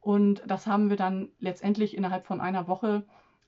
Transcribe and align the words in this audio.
Und 0.00 0.42
das 0.46 0.66
haben 0.66 0.90
wir 0.90 0.96
dann 0.96 1.30
letztendlich 1.38 1.96
innerhalb 1.96 2.26
von 2.26 2.40
einer 2.40 2.68
Woche 2.68 3.04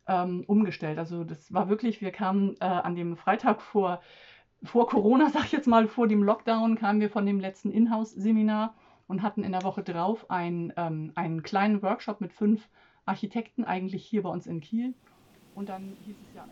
ähm, 0.08 0.44
umgestellt. 0.46 0.98
Also 0.98 1.22
das 1.24 1.52
war 1.52 1.68
wirklich, 1.68 2.00
wir 2.00 2.10
kamen 2.10 2.56
äh, 2.60 2.64
an 2.64 2.96
dem 2.96 3.16
Freitag 3.16 3.60
vor, 3.60 4.00
vor 4.64 4.88
Corona, 4.88 5.30
sag 5.32 5.44
ich 5.44 5.52
jetzt 5.52 5.68
mal, 5.68 5.86
vor 5.86 6.08
dem 6.08 6.22
Lockdown, 6.22 6.76
kamen 6.76 7.00
wir 7.00 7.10
von 7.10 7.26
dem 7.26 7.38
letzten 7.38 7.70
Inhouse-Seminar 7.70 8.74
und 9.06 9.22
hatten 9.22 9.44
in 9.44 9.52
der 9.52 9.62
Woche 9.62 9.82
drauf 9.82 10.30
ein, 10.30 10.72
ähm, 10.76 11.12
einen 11.14 11.42
kleinen 11.42 11.82
Workshop 11.82 12.20
mit 12.20 12.32
fünf 12.32 12.68
Architekten, 13.04 13.64
eigentlich 13.64 14.04
hier 14.04 14.22
bei 14.22 14.30
uns 14.30 14.46
in 14.46 14.60
Kiel. 14.60 14.94
Und 15.54 15.68
dann 15.68 15.96
hieß 16.04 16.16
es 16.28 16.34
ja. 16.34 16.44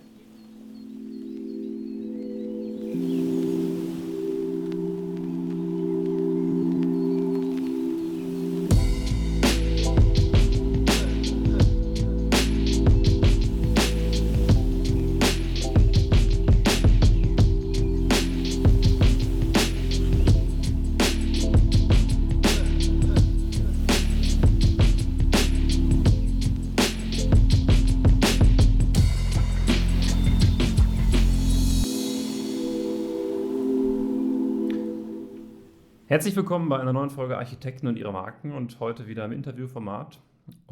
Herzlich 36.16 36.34
willkommen 36.34 36.70
bei 36.70 36.80
einer 36.80 36.94
neuen 36.94 37.10
Folge 37.10 37.36
Architekten 37.36 37.86
und 37.88 37.98
ihre 37.98 38.10
Marken 38.10 38.52
und 38.52 38.80
heute 38.80 39.06
wieder 39.06 39.26
im 39.26 39.32
Interviewformat. 39.32 40.18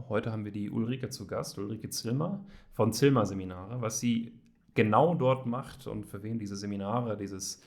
Heute 0.09 0.33
haben 0.33 0.47
wir 0.47 0.53
die 0.53 0.71
Ulrike 0.71 1.11
zu 1.11 1.27
Gast, 1.27 1.59
Ulrike 1.59 1.91
Zilmer 1.91 2.43
von 2.73 2.95
Zilmer 2.95 3.27
Seminare. 3.27 3.83
Was 3.83 4.01
sie 4.01 4.33
genau 4.73 5.15
dort 5.15 5.45
macht 5.45 5.87
und 5.87 6.07
für 6.07 6.23
wen 6.23 6.39
diese 6.39 6.57
Seminare, 6.57 7.19
dieses 7.19 7.63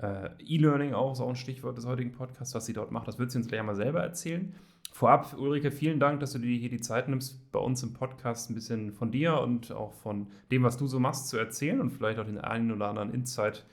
äh, 0.00 0.30
E-Learning 0.38 0.94
auch, 0.94 1.16
so 1.16 1.26
ein 1.26 1.34
Stichwort 1.34 1.76
des 1.76 1.86
heutigen 1.86 2.12
Podcasts, 2.12 2.54
was 2.54 2.66
sie 2.66 2.72
dort 2.72 2.92
macht, 2.92 3.08
das 3.08 3.18
wird 3.18 3.32
sie 3.32 3.38
uns 3.38 3.48
gleich 3.48 3.64
mal 3.64 3.74
selber 3.74 4.00
erzählen. 4.00 4.54
Vorab, 4.92 5.36
Ulrike, 5.36 5.72
vielen 5.72 5.98
Dank, 5.98 6.20
dass 6.20 6.34
du 6.34 6.38
dir 6.38 6.56
hier 6.56 6.70
die 6.70 6.80
Zeit 6.80 7.08
nimmst, 7.08 7.50
bei 7.50 7.58
uns 7.58 7.82
im 7.82 7.94
Podcast 7.94 8.48
ein 8.48 8.54
bisschen 8.54 8.92
von 8.92 9.10
dir 9.10 9.40
und 9.40 9.72
auch 9.72 9.92
von 9.92 10.28
dem, 10.52 10.62
was 10.62 10.76
du 10.76 10.86
so 10.86 11.00
machst, 11.00 11.30
zu 11.30 11.36
erzählen 11.36 11.80
und 11.80 11.90
vielleicht 11.90 12.20
auch 12.20 12.26
den 12.26 12.38
einen 12.38 12.70
oder 12.70 12.86
anderen 12.86 13.12
Insight 13.12 13.66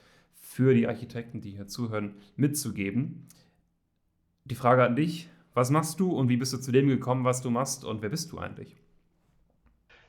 für 0.56 0.72
die 0.72 0.88
Architekten, 0.88 1.42
die 1.42 1.50
hier 1.50 1.66
zuhören, 1.66 2.14
mitzugeben. 2.34 3.28
Die 4.46 4.54
Frage 4.54 4.84
an 4.84 4.96
dich, 4.96 5.28
was 5.52 5.68
machst 5.68 6.00
du 6.00 6.10
und 6.10 6.30
wie 6.30 6.38
bist 6.38 6.54
du 6.54 6.56
zu 6.56 6.72
dem 6.72 6.88
gekommen, 6.88 7.26
was 7.26 7.42
du 7.42 7.50
machst 7.50 7.84
und 7.84 8.00
wer 8.00 8.08
bist 8.08 8.32
du 8.32 8.38
eigentlich? 8.38 8.74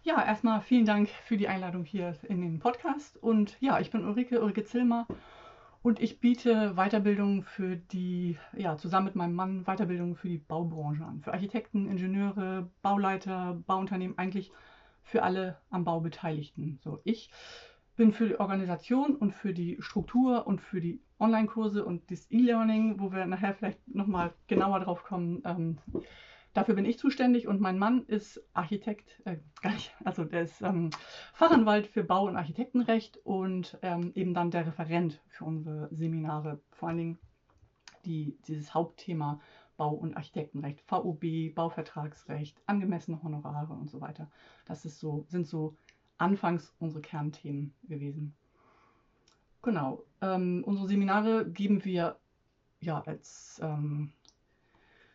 Ja, 0.03 0.23
erstmal 0.23 0.61
vielen 0.61 0.85
Dank 0.85 1.09
für 1.25 1.35
die 1.35 1.49
Einladung 1.49 1.83
hier 1.83 2.15
in 2.29 2.39
den 2.39 2.59
Podcast. 2.59 3.21
Und 3.21 3.57
ja, 3.59 3.81
ich 3.81 3.91
bin 3.91 4.05
Ulrike, 4.05 4.41
Ulrike 4.41 4.63
Zilmer 4.63 5.05
und 5.83 5.99
ich 5.99 6.21
biete 6.21 6.75
Weiterbildung 6.75 7.43
für 7.43 7.75
die, 7.75 8.37
ja, 8.55 8.77
zusammen 8.77 9.07
mit 9.07 9.15
meinem 9.15 9.35
Mann 9.35 9.65
Weiterbildung 9.65 10.15
für 10.15 10.29
die 10.29 10.37
Baubranche 10.37 11.03
an. 11.03 11.19
Für 11.23 11.33
Architekten, 11.33 11.89
Ingenieure, 11.89 12.69
Bauleiter, 12.81 13.61
Bauunternehmen, 13.67 14.17
eigentlich 14.17 14.53
für 15.03 15.23
alle 15.23 15.57
am 15.71 15.83
Bau 15.83 15.99
Beteiligten. 15.99 16.79
So, 16.81 17.01
ich 17.03 17.31
bin 17.97 18.13
für 18.13 18.27
die 18.27 18.39
Organisation 18.39 19.15
und 19.15 19.33
für 19.33 19.53
die 19.53 19.77
Struktur 19.79 20.47
und 20.47 20.61
für 20.61 20.79
die 20.79 21.01
Online-Kurse 21.19 21.83
und 21.83 22.09
das 22.11 22.31
E-Learning, 22.31 22.99
wo 22.99 23.11
wir 23.11 23.25
nachher 23.25 23.55
vielleicht 23.55 23.85
nochmal 23.87 24.33
genauer 24.45 24.79
drauf 24.79 25.03
kommen. 25.03 25.41
Ähm, 25.45 25.79
dafür 26.53 26.75
bin 26.75 26.85
ich 26.85 26.99
zuständig 26.99 27.47
und 27.47 27.59
mein 27.59 27.79
Mann 27.79 28.05
ist 28.05 28.41
Architekt, 28.53 29.19
äh, 29.25 29.37
nicht, 29.63 29.95
also 30.05 30.23
der 30.23 30.43
ist 30.43 30.61
ähm, 30.61 30.91
Fachanwalt 31.33 31.87
für 31.87 32.03
Bau- 32.03 32.27
und 32.27 32.37
Architektenrecht 32.37 33.17
und 33.25 33.77
ähm, 33.81 34.11
eben 34.13 34.35
dann 34.35 34.51
der 34.51 34.67
Referent 34.67 35.19
für 35.27 35.45
unsere 35.45 35.89
Seminare, 35.91 36.61
vor 36.71 36.89
allen 36.89 36.97
Dingen 36.97 37.19
die, 38.05 38.37
dieses 38.47 38.75
Hauptthema 38.75 39.41
Bau- 39.75 39.93
und 39.93 40.15
Architektenrecht, 40.15 40.81
VOB, 40.81 41.53
Bauvertragsrecht, 41.53 42.61
angemessene 42.67 43.21
Honorare 43.23 43.73
und 43.73 43.89
so 43.89 44.01
weiter. 44.01 44.29
Das 44.65 44.85
ist 44.85 44.99
so, 44.99 45.25
sind 45.27 45.47
so 45.47 45.75
anfangs 46.17 46.73
unsere 46.79 47.01
Kernthemen 47.01 47.73
gewesen. 47.87 48.33
Genau. 49.61 50.03
Ähm, 50.21 50.63
unsere 50.65 50.87
Seminare 50.87 51.49
geben 51.49 51.83
wir 51.83 52.17
ja 52.79 53.01
als 53.01 53.59
ähm, 53.63 54.11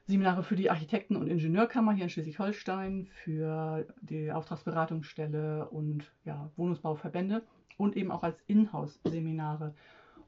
Seminare 0.07 0.43
für 0.43 0.57
die 0.57 0.71
Architekten- 0.71 1.17
und 1.17 1.29
Ingenieurkammer 1.29 1.93
hier 1.93 2.05
in 2.05 2.11
Schleswig-Holstein, 2.11 3.07
für 3.07 3.87
die 4.01 4.33
Auftragsberatungsstelle 4.33 5.69
und 5.71 6.13
ja, 6.25 6.51
Wohnungsbauverbände 6.57 7.43
und 7.79 7.97
eben 7.97 8.11
auch 8.11 8.23
als 8.23 8.39
Inhouse-Seminare. 8.47 9.75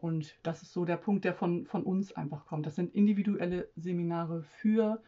Und 0.01 0.37
das 0.43 0.62
ist 0.62 0.73
so 0.73 0.85
der 0.85 0.97
Punkt, 0.97 1.25
der 1.25 1.35
von, 1.35 1.67
von 1.67 1.83
uns 1.83 2.12
einfach 2.12 2.47
kommt. 2.47 2.67
Das 2.67 2.77
sind 2.77 2.95
individuelle 2.95 3.69
Seminare 3.77 4.43
für 4.43 5.03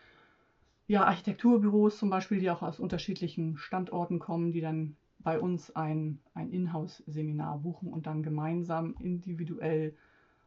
ja, 0.88 1.04
Architekturbüros 1.04 1.98
zum 1.98 2.10
Beispiel, 2.10 2.40
die 2.40 2.50
auch 2.50 2.62
aus 2.62 2.80
unterschiedlichen 2.80 3.56
Standorten 3.56 4.18
kommen, 4.18 4.52
die 4.52 4.60
dann 4.60 4.96
bei 5.26 5.40
uns 5.40 5.74
ein, 5.74 6.20
ein 6.34 6.52
Inhouse-Seminar 6.52 7.58
buchen 7.58 7.92
und 7.92 8.06
dann 8.06 8.22
gemeinsam 8.22 8.94
individuell 9.00 9.96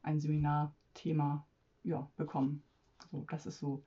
ein 0.03 0.21
Seminarthema 0.21 1.45
ja, 1.83 2.07
bekommen. 2.15 2.63
So, 3.11 3.25
das 3.29 3.45
ist 3.45 3.59
so 3.59 3.83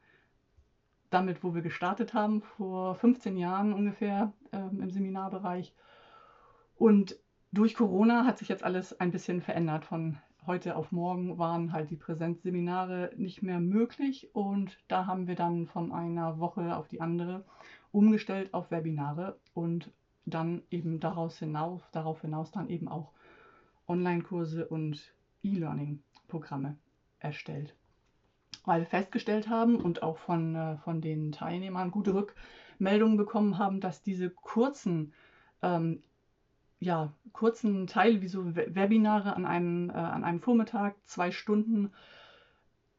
damit, 1.08 1.42
wo 1.42 1.54
wir 1.54 1.62
gestartet 1.62 2.12
haben, 2.12 2.42
vor 2.42 2.94
15 2.96 3.38
Jahren 3.38 3.72
ungefähr 3.72 4.34
ähm, 4.52 4.82
im 4.82 4.90
Seminarbereich. 4.90 5.74
Und 6.76 7.16
durch 7.52 7.74
Corona 7.74 8.26
hat 8.26 8.36
sich 8.36 8.48
jetzt 8.48 8.62
alles 8.62 9.00
ein 9.00 9.12
bisschen 9.12 9.40
verändert. 9.40 9.86
Von 9.86 10.18
heute 10.46 10.76
auf 10.76 10.92
morgen 10.92 11.38
waren 11.38 11.72
halt 11.72 11.88
die 11.88 11.96
Präsenzseminare 11.96 13.12
nicht 13.16 13.42
mehr 13.42 13.60
möglich 13.60 14.28
und 14.34 14.78
da 14.88 15.06
haben 15.06 15.26
wir 15.26 15.36
dann 15.36 15.68
von 15.68 15.90
einer 15.90 16.38
Woche 16.38 16.76
auf 16.76 16.86
die 16.86 17.00
andere 17.00 17.46
umgestellt 17.92 18.52
auf 18.52 18.70
Webinare 18.70 19.38
und 19.54 19.90
dann 20.32 20.62
eben 20.70 21.00
daraus 21.00 21.38
hinaus, 21.38 21.82
darauf 21.92 22.20
hinaus 22.22 22.50
dann 22.50 22.68
eben 22.68 22.88
auch 22.88 23.12
Online-Kurse 23.88 24.66
und 24.66 25.12
E-Learning-Programme 25.42 26.76
erstellt. 27.18 27.74
Weil 28.64 28.80
wir 28.80 28.86
festgestellt 28.86 29.48
haben 29.48 29.76
und 29.76 30.02
auch 30.02 30.18
von, 30.18 30.54
äh, 30.54 30.76
von 30.78 31.00
den 31.00 31.32
Teilnehmern 31.32 31.90
gute 31.90 32.14
Rückmeldungen 32.14 33.16
bekommen 33.16 33.58
haben, 33.58 33.80
dass 33.80 34.02
diese 34.02 34.30
kurzen, 34.30 35.12
ähm, 35.62 36.02
ja, 36.78 37.12
kurzen 37.32 37.86
Teile 37.86 38.22
wie 38.22 38.28
so 38.28 38.54
Webinare 38.54 39.34
an 39.34 39.46
einem, 39.46 39.90
äh, 39.90 39.94
an 39.94 40.24
einem 40.24 40.40
Vormittag, 40.40 40.96
zwei 41.06 41.30
Stunden, 41.30 41.92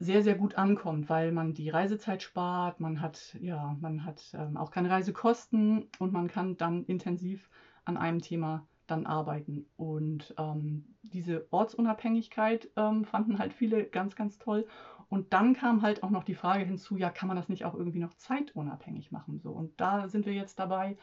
sehr, 0.04 0.22
sehr 0.22 0.36
gut 0.36 0.56
ankommt, 0.56 1.10
weil 1.10 1.32
man 1.32 1.54
die 1.54 1.70
Reisezeit 1.70 2.22
spart, 2.22 2.80
man 2.80 3.00
hat, 3.00 3.38
ja, 3.40 3.78
man 3.80 4.04
hat 4.06 4.22
ähm, 4.34 4.58
auch 4.58 4.70
keine 4.70 4.90
Reisekosten 4.90 5.88
und 6.00 6.12
man 6.12 6.28
kann 6.28 6.58
dann 6.58 6.84
intensiv 6.86 7.50
an 7.86 7.98
einem 7.98 8.22
Thema 8.22 8.68
dann 8.86 9.06
arbeiten. 9.06 9.66
Und 9.78 10.36
ähm, 10.38 10.96
diese 11.04 11.48
Ortsunabhängigkeit 11.52 12.70
ähm, 12.76 13.06
fanden 13.06 13.40
halt 13.40 13.54
viele 13.54 13.86
ganz, 13.86 14.16
ganz 14.16 14.38
toll. 14.38 14.68
Und 15.08 15.32
dann 15.32 15.54
kam 15.54 15.82
halt 15.82 16.04
auch 16.04 16.10
noch 16.10 16.24
die 16.24 16.36
Frage 16.36 16.66
hinzu, 16.66 16.98
ja, 16.98 17.10
kann 17.10 17.28
man 17.28 17.38
das 17.38 17.48
nicht 17.48 17.64
auch 17.64 17.76
irgendwie 17.76 18.00
noch 18.00 18.14
zeitunabhängig 18.16 19.12
machen? 19.12 19.40
So, 19.40 19.52
und 19.52 19.80
da 19.80 20.10
sind 20.10 20.26
wir 20.26 20.34
jetzt 20.34 20.60
dabei, 20.60 20.98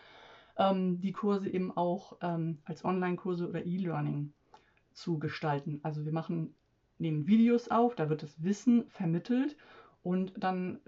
ähm, 0.59 1.00
die 1.00 1.12
Kurse 1.12 1.49
eben 1.49 1.75
auch 1.75 2.19
ähm, 2.21 2.59
als 2.65 2.84
Online-Kurse 2.84 3.49
oder 3.49 3.65
E-Learning 3.65 4.34
zu 4.93 5.19
gestalten. 5.19 5.81
Also 5.82 6.05
wir 6.05 6.12
machen 6.12 6.55
nehmen 7.00 7.27
Videos 7.27 7.69
auf, 7.69 7.94
da 7.94 8.09
wird 8.09 8.22
das 8.22 8.43
Wissen 8.43 8.87
vermittelt 8.88 9.56
und 10.03 10.33
dann 10.37 10.81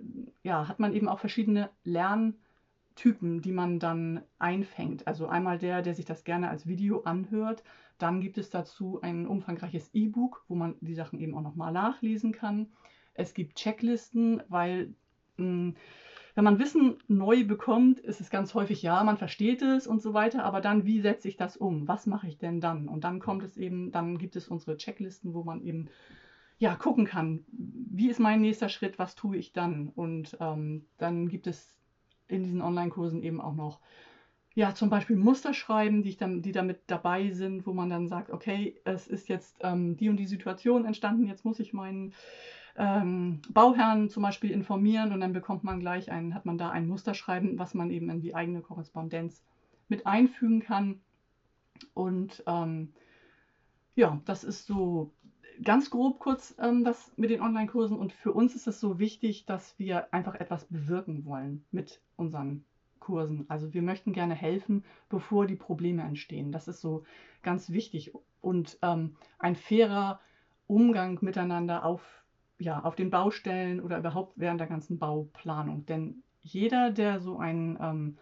ja, 0.42 0.68
hat 0.68 0.78
man 0.78 0.92
eben 0.92 1.08
auch 1.08 1.18
verschiedene 1.18 1.70
Lerntypen, 1.84 3.42
die 3.42 3.52
man 3.52 3.78
dann 3.78 4.22
einfängt. 4.38 5.06
Also 5.06 5.26
einmal 5.26 5.58
der, 5.58 5.82
der 5.82 5.94
sich 5.94 6.04
das 6.04 6.24
gerne 6.24 6.48
als 6.48 6.66
Video 6.66 7.02
anhört, 7.02 7.62
dann 7.98 8.20
gibt 8.20 8.38
es 8.38 8.50
dazu 8.50 9.00
ein 9.02 9.26
umfangreiches 9.26 9.90
E-Book, 9.92 10.44
wo 10.48 10.54
man 10.54 10.76
die 10.80 10.94
Sachen 10.94 11.20
eben 11.20 11.34
auch 11.34 11.42
nochmal 11.42 11.72
nachlesen 11.72 12.32
kann. 12.32 12.72
Es 13.14 13.34
gibt 13.34 13.56
Checklisten, 13.56 14.42
weil 14.48 14.94
mh, 15.36 15.44
hm, 15.44 15.76
wenn 16.34 16.44
man 16.44 16.58
Wissen 16.58 16.96
neu 17.08 17.44
bekommt, 17.44 18.00
ist 18.00 18.20
es 18.20 18.30
ganz 18.30 18.54
häufig, 18.54 18.82
ja, 18.82 19.02
man 19.04 19.18
versteht 19.18 19.60
es 19.62 19.86
und 19.86 20.00
so 20.00 20.14
weiter, 20.14 20.44
aber 20.44 20.60
dann, 20.60 20.86
wie 20.86 21.00
setze 21.00 21.28
ich 21.28 21.36
das 21.36 21.56
um? 21.56 21.86
Was 21.88 22.06
mache 22.06 22.26
ich 22.26 22.38
denn 22.38 22.60
dann? 22.60 22.88
Und 22.88 23.04
dann 23.04 23.20
kommt 23.20 23.42
es 23.42 23.56
eben, 23.56 23.92
dann 23.92 24.18
gibt 24.18 24.36
es 24.36 24.48
unsere 24.48 24.76
Checklisten, 24.76 25.34
wo 25.34 25.44
man 25.44 25.62
eben 25.62 25.88
ja, 26.58 26.74
gucken 26.76 27.04
kann, 27.04 27.44
wie 27.50 28.08
ist 28.08 28.20
mein 28.20 28.40
nächster 28.40 28.68
Schritt, 28.68 28.98
was 28.98 29.14
tue 29.14 29.36
ich 29.36 29.52
dann? 29.52 29.88
Und 29.88 30.36
ähm, 30.40 30.86
dann 30.96 31.28
gibt 31.28 31.46
es 31.46 31.74
in 32.28 32.44
diesen 32.44 32.62
Online-Kursen 32.62 33.22
eben 33.22 33.40
auch 33.40 33.54
noch 33.54 33.80
ja, 34.54 34.74
zum 34.74 34.90
Beispiel 34.90 35.16
Muster 35.16 35.54
schreiben, 35.54 36.02
die, 36.02 36.10
ich 36.10 36.16
dann, 36.18 36.42
die 36.42 36.52
damit 36.52 36.80
dabei 36.86 37.30
sind, 37.30 37.66
wo 37.66 37.72
man 37.72 37.88
dann 37.88 38.08
sagt, 38.08 38.30
okay, 38.30 38.78
es 38.84 39.08
ist 39.08 39.28
jetzt 39.28 39.56
ähm, 39.62 39.96
die 39.96 40.08
und 40.08 40.18
die 40.18 40.26
Situation 40.26 40.84
entstanden, 40.84 41.26
jetzt 41.26 41.44
muss 41.44 41.58
ich 41.58 41.72
meinen 41.72 42.12
ähm, 42.76 43.42
Bauherren 43.50 44.08
zum 44.08 44.22
Beispiel 44.22 44.50
informieren 44.50 45.12
und 45.12 45.20
dann 45.20 45.32
bekommt 45.32 45.64
man 45.64 45.80
gleich 45.80 46.10
ein, 46.10 46.34
hat 46.34 46.46
man 46.46 46.58
da 46.58 46.70
ein 46.70 46.86
Musterschreiben, 46.86 47.58
was 47.58 47.74
man 47.74 47.90
eben 47.90 48.08
in 48.10 48.20
die 48.20 48.34
eigene 48.34 48.60
Korrespondenz 48.60 49.42
mit 49.88 50.06
einfügen 50.06 50.60
kann. 50.60 51.00
Und 51.94 52.42
ähm, 52.46 52.92
ja, 53.94 54.20
das 54.24 54.44
ist 54.44 54.66
so 54.66 55.12
ganz 55.62 55.90
grob 55.90 56.18
kurz 56.18 56.54
ähm, 56.58 56.84
das 56.84 57.12
mit 57.16 57.30
den 57.30 57.42
Online-Kursen. 57.42 57.98
Und 57.98 58.12
für 58.12 58.32
uns 58.32 58.54
ist 58.54 58.66
es 58.66 58.80
so 58.80 58.98
wichtig, 58.98 59.44
dass 59.46 59.78
wir 59.78 60.12
einfach 60.12 60.34
etwas 60.34 60.64
bewirken 60.64 61.24
wollen 61.24 61.64
mit 61.70 62.00
unseren 62.16 62.64
Kursen. 63.00 63.44
Also 63.48 63.74
wir 63.74 63.82
möchten 63.82 64.12
gerne 64.12 64.34
helfen, 64.34 64.84
bevor 65.08 65.46
die 65.46 65.56
Probleme 65.56 66.02
entstehen. 66.02 66.52
Das 66.52 66.68
ist 66.68 66.80
so 66.80 67.04
ganz 67.42 67.70
wichtig. 67.70 68.12
Und 68.40 68.78
ähm, 68.82 69.16
ein 69.38 69.56
fairer 69.56 70.20
Umgang 70.66 71.18
miteinander 71.20 71.84
auf, 71.84 72.21
ja, 72.62 72.80
auf 72.80 72.94
den 72.94 73.10
Baustellen 73.10 73.80
oder 73.80 73.98
überhaupt 73.98 74.34
während 74.36 74.60
der 74.60 74.68
ganzen 74.68 74.98
Bauplanung. 74.98 75.86
Denn 75.86 76.22
jeder, 76.40 76.90
der 76.90 77.20
so 77.20 77.38
ein 77.38 77.78
ähm, 77.80 78.18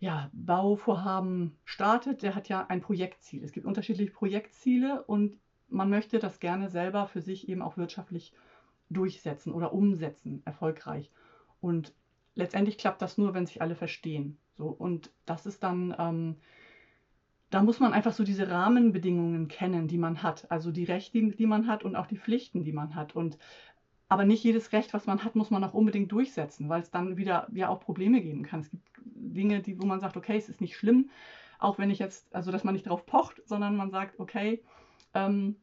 ja, 0.00 0.30
Bauvorhaben 0.32 1.56
startet, 1.64 2.22
der 2.22 2.34
hat 2.34 2.48
ja 2.48 2.66
ein 2.68 2.80
Projektziel. 2.80 3.42
Es 3.42 3.52
gibt 3.52 3.66
unterschiedliche 3.66 4.12
Projektziele 4.12 5.02
und 5.02 5.38
man 5.68 5.90
möchte 5.90 6.18
das 6.18 6.40
gerne 6.40 6.68
selber 6.68 7.06
für 7.06 7.20
sich 7.20 7.48
eben 7.48 7.62
auch 7.62 7.76
wirtschaftlich 7.76 8.32
durchsetzen 8.90 9.52
oder 9.52 9.72
umsetzen, 9.72 10.42
erfolgreich. 10.44 11.10
Und 11.60 11.92
letztendlich 12.34 12.78
klappt 12.78 13.02
das 13.02 13.18
nur, 13.18 13.34
wenn 13.34 13.46
sich 13.46 13.60
alle 13.60 13.74
verstehen. 13.74 14.38
So, 14.56 14.68
und 14.68 15.10
das 15.26 15.46
ist 15.46 15.62
dann, 15.62 15.94
ähm, 15.98 16.36
da 17.50 17.62
muss 17.62 17.80
man 17.80 17.92
einfach 17.92 18.12
so 18.12 18.24
diese 18.24 18.50
Rahmenbedingungen 18.50 19.48
kennen, 19.48 19.88
die 19.88 19.98
man 19.98 20.22
hat. 20.22 20.50
Also 20.50 20.70
die 20.70 20.84
Rechte, 20.84 21.30
die 21.30 21.46
man 21.46 21.66
hat 21.66 21.82
und 21.82 21.96
auch 21.96 22.06
die 22.06 22.18
Pflichten, 22.18 22.64
die 22.64 22.72
man 22.72 22.94
hat. 22.94 23.14
Und 23.16 23.38
aber 24.08 24.24
nicht 24.24 24.42
jedes 24.42 24.72
Recht, 24.72 24.94
was 24.94 25.06
man 25.06 25.24
hat, 25.24 25.34
muss 25.34 25.50
man 25.50 25.64
auch 25.64 25.74
unbedingt 25.74 26.12
durchsetzen, 26.12 26.68
weil 26.68 26.82
es 26.82 26.90
dann 26.90 27.16
wieder 27.16 27.46
ja 27.52 27.68
auch 27.68 27.80
Probleme 27.80 28.20
geben 28.22 28.42
kann. 28.42 28.60
Es 28.60 28.70
gibt 28.70 28.88
Dinge, 29.04 29.60
die, 29.60 29.80
wo 29.80 29.86
man 29.86 30.00
sagt, 30.00 30.16
okay, 30.16 30.36
es 30.36 30.48
ist 30.48 30.60
nicht 30.60 30.76
schlimm, 30.76 31.10
auch 31.58 31.78
wenn 31.78 31.90
ich 31.90 31.98
jetzt, 31.98 32.34
also 32.34 32.50
dass 32.50 32.64
man 32.64 32.74
nicht 32.74 32.86
drauf 32.86 33.04
pocht, 33.04 33.42
sondern 33.46 33.76
man 33.76 33.90
sagt, 33.90 34.18
okay, 34.18 34.62
ähm, 35.14 35.56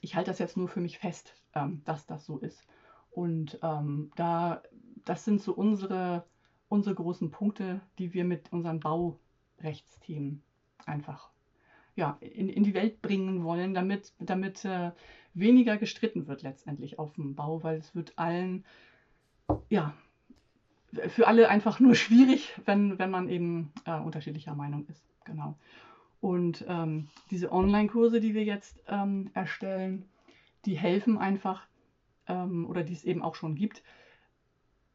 ich 0.00 0.14
halte 0.14 0.30
das 0.30 0.38
jetzt 0.38 0.56
nur 0.56 0.68
für 0.68 0.80
mich 0.80 0.98
fest, 0.98 1.34
ähm, 1.54 1.82
dass 1.84 2.06
das 2.06 2.24
so 2.24 2.38
ist. 2.38 2.66
Und 3.10 3.58
ähm, 3.62 4.10
da 4.16 4.62
das 5.04 5.24
sind 5.24 5.42
so 5.42 5.52
unsere, 5.52 6.24
unsere 6.68 6.94
großen 6.94 7.30
Punkte, 7.30 7.80
die 7.98 8.14
wir 8.14 8.24
mit 8.24 8.52
unseren 8.52 8.80
Baurechtsthemen 8.80 10.42
einfach 10.86 11.30
ja, 11.94 12.16
in, 12.20 12.48
in 12.48 12.62
die 12.62 12.74
Welt 12.74 13.02
bringen 13.02 13.44
wollen, 13.44 13.74
damit, 13.74 14.12
damit 14.18 14.64
äh, 14.64 14.92
weniger 15.34 15.76
gestritten 15.76 16.26
wird 16.26 16.42
letztendlich 16.42 16.98
auf 16.98 17.14
dem 17.14 17.34
Bau, 17.34 17.62
weil 17.62 17.78
es 17.78 17.94
wird 17.94 18.18
allen, 18.18 18.64
ja, 19.68 19.94
für 21.08 21.26
alle 21.26 21.48
einfach 21.48 21.80
nur 21.80 21.94
schwierig, 21.96 22.54
wenn, 22.64 22.98
wenn 22.98 23.10
man 23.10 23.28
eben 23.28 23.72
äh, 23.84 23.98
unterschiedlicher 23.98 24.54
Meinung 24.54 24.86
ist. 24.86 25.04
Genau. 25.24 25.58
Und 26.20 26.64
ähm, 26.68 27.08
diese 27.30 27.52
Online-Kurse, 27.52 28.20
die 28.20 28.34
wir 28.34 28.44
jetzt 28.44 28.80
ähm, 28.88 29.30
erstellen, 29.34 30.08
die 30.64 30.76
helfen 30.76 31.18
einfach, 31.18 31.66
ähm, 32.28 32.66
oder 32.68 32.84
die 32.84 32.92
es 32.92 33.04
eben 33.04 33.22
auch 33.22 33.34
schon 33.34 33.54
gibt, 33.54 33.82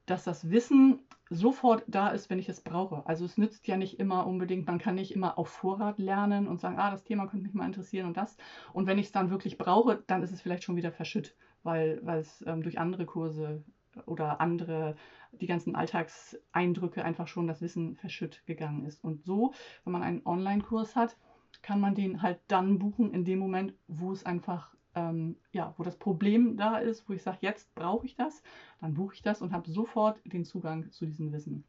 dass 0.08 0.24
das 0.24 0.50
Wissen 0.50 1.00
sofort 1.30 1.84
da 1.88 2.08
ist, 2.10 2.30
wenn 2.30 2.40
ich 2.40 2.50
es 2.50 2.62
brauche. 2.62 3.06
Also 3.06 3.26
es 3.26 3.38
nützt 3.38 3.68
ja 3.68 3.78
nicht 3.78 4.00
immer 4.00 4.26
unbedingt, 4.26 4.66
man 4.66 4.80
kann 4.80 4.96
nicht 4.96 5.12
immer 5.12 5.38
auf 5.38 5.50
Vorrat 5.50 6.00
lernen 6.00 6.48
und 6.48 6.62
sagen, 6.62 6.80
ah, 6.80 6.90
das 6.90 7.04
Thema 7.04 7.28
könnte 7.28 7.46
mich 7.46 7.54
mal 7.54 7.66
interessieren 7.66 8.08
und 8.08 8.18
das. 8.18 8.38
Und 8.74 8.88
wenn 8.88 8.98
ich 8.98 9.08
es 9.08 9.12
dann 9.12 9.30
wirklich 9.30 9.58
brauche, 9.58 10.04
dann 10.08 10.24
ist 10.24 10.32
es 10.32 10.42
vielleicht 10.42 10.64
schon 10.64 10.78
wieder 10.78 10.92
verschütt, 10.92 11.36
weil, 11.64 12.02
es 12.08 12.44
ähm, 12.48 12.64
durch 12.64 12.80
andere 12.80 13.06
Kurse 13.06 13.64
oder 14.06 14.40
andere, 14.40 14.96
die 15.34 15.48
ganzen 15.48 15.76
Alltagseindrücke 15.76 17.04
einfach 17.04 17.28
schon 17.28 17.48
das 17.48 17.62
Wissen 17.62 17.96
verschütt 17.96 18.44
gegangen 18.46 18.86
ist. 18.86 19.04
Und 19.04 19.26
so, 19.26 19.54
wenn 19.84 19.94
man 19.94 20.04
einen 20.04 20.26
Online-Kurs 20.26 20.96
hat, 20.96 21.18
kann 21.62 21.82
man 21.82 21.96
den 21.96 22.22
halt 22.22 22.40
dann 22.48 22.80
buchen 22.80 23.12
in 23.12 23.26
dem 23.26 23.40
Moment, 23.40 23.74
wo 23.88 24.12
es 24.12 24.26
einfach 24.26 24.77
ähm, 24.98 25.36
ja, 25.52 25.76
wo 25.78 25.84
das 25.84 25.96
Problem 25.96 26.58
da 26.58 26.78
ist, 26.78 27.08
wo 27.08 27.14
ich 27.14 27.22
sage, 27.22 27.38
jetzt 27.42 27.74
brauche 27.76 28.06
ich 28.08 28.16
das, 28.16 28.42
dann 28.82 28.96
buche 28.96 29.14
ich 29.14 29.22
das 29.22 29.42
und 29.42 29.54
habe 29.54 29.70
sofort 29.70 30.20
den 30.26 30.44
Zugang 30.44 30.92
zu 30.92 31.06
diesem 31.06 31.32
Wissen. 31.32 31.64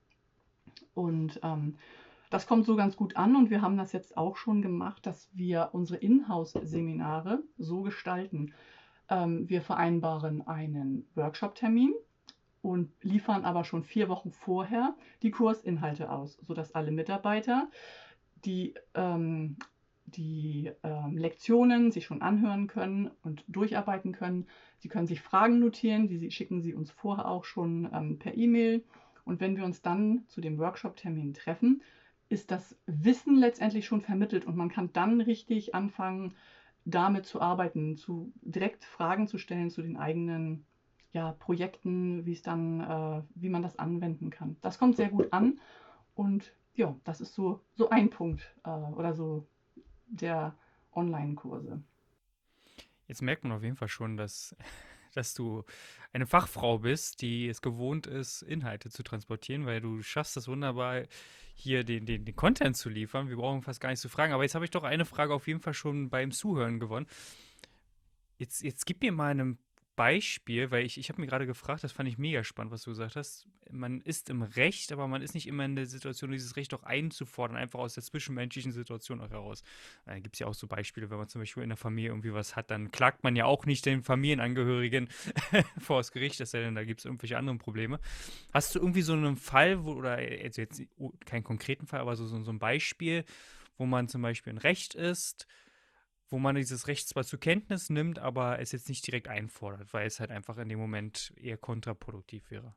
Und 0.94 1.38
ähm, 1.42 1.76
das 2.30 2.46
kommt 2.46 2.64
so 2.64 2.74
ganz 2.74 2.96
gut 2.96 3.16
an 3.16 3.36
und 3.36 3.50
wir 3.50 3.60
haben 3.60 3.76
das 3.76 3.92
jetzt 3.92 4.16
auch 4.16 4.36
schon 4.36 4.62
gemacht, 4.62 5.04
dass 5.04 5.28
wir 5.34 5.70
unsere 5.72 6.00
Inhouse-Seminare 6.00 7.42
so 7.58 7.82
gestalten. 7.82 8.54
Ähm, 9.10 9.48
wir 9.48 9.60
vereinbaren 9.60 10.46
einen 10.46 11.06
Workshop-Termin 11.14 11.92
und 12.62 12.90
liefern 13.02 13.44
aber 13.44 13.64
schon 13.64 13.84
vier 13.84 14.08
Wochen 14.08 14.32
vorher 14.32 14.94
die 15.22 15.30
Kursinhalte 15.30 16.10
aus, 16.10 16.38
sodass 16.46 16.74
alle 16.74 16.90
Mitarbeiter, 16.90 17.68
die 18.44 18.74
ähm, 18.94 19.56
die 20.10 20.72
ähm, 20.82 21.16
Lektionen 21.16 21.90
sich 21.90 22.04
schon 22.04 22.22
anhören 22.22 22.66
können 22.66 23.10
und 23.22 23.44
durcharbeiten 23.48 24.12
können. 24.12 24.46
Sie 24.78 24.88
können 24.88 25.06
sich 25.06 25.20
Fragen 25.20 25.58
notieren, 25.58 26.08
die 26.08 26.18
sie, 26.18 26.30
schicken 26.30 26.60
Sie 26.60 26.74
uns 26.74 26.90
vorher 26.90 27.28
auch 27.28 27.44
schon 27.44 27.88
ähm, 27.92 28.18
per 28.18 28.36
E-Mail. 28.36 28.84
Und 29.24 29.40
wenn 29.40 29.56
wir 29.56 29.64
uns 29.64 29.82
dann 29.82 30.24
zu 30.28 30.40
dem 30.40 30.58
Workshop-Termin 30.58 31.34
treffen, 31.34 31.82
ist 32.28 32.50
das 32.50 32.78
Wissen 32.86 33.36
letztendlich 33.36 33.86
schon 33.86 34.00
vermittelt 34.00 34.46
und 34.46 34.56
man 34.56 34.68
kann 34.68 34.92
dann 34.92 35.20
richtig 35.20 35.74
anfangen, 35.74 36.34
damit 36.84 37.26
zu 37.26 37.40
arbeiten, 37.40 37.96
zu 37.96 38.32
direkt 38.42 38.84
Fragen 38.84 39.26
zu 39.26 39.38
stellen 39.38 39.70
zu 39.70 39.82
den 39.82 39.96
eigenen 39.96 40.64
ja, 41.12 41.32
Projekten, 41.32 42.24
wie 42.26 42.32
es 42.32 42.42
dann, 42.42 42.80
äh, 42.80 43.22
wie 43.34 43.48
man 43.48 43.62
das 43.62 43.78
anwenden 43.78 44.30
kann. 44.30 44.56
Das 44.60 44.78
kommt 44.78 44.96
sehr 44.96 45.08
gut 45.08 45.32
an 45.32 45.58
und 46.14 46.52
ja, 46.74 46.94
das 47.04 47.20
ist 47.20 47.34
so, 47.34 47.60
so 47.74 47.90
ein 47.90 48.10
Punkt 48.10 48.54
äh, 48.64 48.70
oder 48.70 49.14
so 49.14 49.46
der 50.08 50.54
Online-Kurse. 50.92 51.82
Jetzt 53.06 53.22
merkt 53.22 53.44
man 53.44 53.52
auf 53.52 53.62
jeden 53.62 53.76
Fall 53.76 53.88
schon, 53.88 54.16
dass, 54.16 54.54
dass 55.14 55.34
du 55.34 55.64
eine 56.12 56.26
Fachfrau 56.26 56.78
bist, 56.78 57.22
die 57.22 57.48
es 57.48 57.62
gewohnt 57.62 58.06
ist, 58.06 58.42
Inhalte 58.42 58.90
zu 58.90 59.02
transportieren, 59.02 59.66
weil 59.66 59.80
du 59.80 60.02
schaffst 60.02 60.36
es 60.36 60.48
wunderbar, 60.48 61.02
hier 61.54 61.82
den, 61.82 62.06
den, 62.06 62.24
den 62.24 62.36
Content 62.36 62.76
zu 62.76 62.88
liefern. 62.88 63.28
Wir 63.28 63.36
brauchen 63.36 63.62
fast 63.62 63.80
gar 63.80 63.90
nicht 63.90 64.00
zu 64.00 64.08
fragen. 64.08 64.32
Aber 64.32 64.44
jetzt 64.44 64.54
habe 64.54 64.64
ich 64.64 64.70
doch 64.70 64.84
eine 64.84 65.04
Frage 65.04 65.34
auf 65.34 65.48
jeden 65.48 65.60
Fall 65.60 65.74
schon 65.74 66.08
beim 66.08 66.30
Zuhören 66.30 66.78
gewonnen. 66.78 67.06
Jetzt, 68.36 68.62
jetzt 68.62 68.86
gib 68.86 69.02
mir 69.02 69.10
mal 69.10 69.32
einen 69.32 69.58
Beispiel, 69.98 70.70
weil 70.70 70.86
ich, 70.86 70.96
ich 70.96 71.08
habe 71.08 71.20
mir 71.20 71.26
gerade 71.26 71.44
gefragt, 71.44 71.82
das 71.82 71.90
fand 71.90 72.08
ich 72.08 72.18
mega 72.18 72.44
spannend, 72.44 72.72
was 72.72 72.82
du 72.82 72.90
gesagt 72.90 73.16
hast. 73.16 73.48
Man 73.68 74.00
ist 74.00 74.30
im 74.30 74.42
Recht, 74.42 74.92
aber 74.92 75.08
man 75.08 75.22
ist 75.22 75.34
nicht 75.34 75.48
immer 75.48 75.64
in 75.64 75.74
der 75.74 75.86
Situation, 75.86 76.30
dieses 76.30 76.54
Recht 76.54 76.72
auch 76.72 76.84
einzufordern, 76.84 77.56
einfach 77.56 77.80
aus 77.80 77.94
der 77.94 78.04
zwischenmenschlichen 78.04 78.70
Situation 78.70 79.20
auch 79.20 79.30
heraus. 79.30 79.64
Da 80.06 80.16
gibt 80.20 80.36
es 80.36 80.38
ja 80.38 80.46
auch 80.46 80.54
so 80.54 80.68
Beispiele, 80.68 81.10
wenn 81.10 81.18
man 81.18 81.26
zum 81.26 81.40
Beispiel 81.40 81.64
in 81.64 81.70
der 81.70 81.76
Familie 81.76 82.10
irgendwie 82.10 82.32
was 82.32 82.54
hat, 82.54 82.70
dann 82.70 82.92
klagt 82.92 83.24
man 83.24 83.34
ja 83.34 83.46
auch 83.46 83.66
nicht 83.66 83.86
den 83.86 84.04
Familienangehörigen 84.04 85.08
vor 85.80 85.98
das 85.98 86.12
Gericht, 86.12 86.40
es 86.40 86.52
sei 86.52 86.60
denn, 86.60 86.76
da 86.76 86.84
gibt 86.84 87.00
es 87.00 87.04
irgendwelche 87.04 87.36
anderen 87.36 87.58
Probleme. 87.58 87.98
Hast 88.54 88.76
du 88.76 88.78
irgendwie 88.78 89.02
so 89.02 89.14
einen 89.14 89.36
Fall, 89.36 89.84
wo, 89.84 89.94
oder 89.94 90.12
also 90.12 90.62
jetzt 90.62 90.80
keinen 91.26 91.42
konkreten 91.42 91.88
Fall, 91.88 91.98
aber 91.98 92.14
so, 92.14 92.24
so, 92.28 92.40
so 92.40 92.52
ein 92.52 92.60
Beispiel, 92.60 93.24
wo 93.76 93.84
man 93.84 94.06
zum 94.06 94.22
Beispiel 94.22 94.52
ein 94.52 94.58
Recht 94.58 94.94
ist, 94.94 95.48
wo 96.30 96.38
man 96.38 96.56
dieses 96.56 96.88
Recht 96.88 97.08
zwar 97.08 97.24
zur 97.24 97.40
Kenntnis 97.40 97.90
nimmt, 97.90 98.18
aber 98.18 98.58
es 98.60 98.72
jetzt 98.72 98.88
nicht 98.88 99.06
direkt 99.06 99.28
einfordert, 99.28 99.92
weil 99.92 100.06
es 100.06 100.20
halt 100.20 100.30
einfach 100.30 100.58
in 100.58 100.68
dem 100.68 100.78
Moment 100.78 101.32
eher 101.36 101.56
kontraproduktiv 101.56 102.50
wäre. 102.50 102.74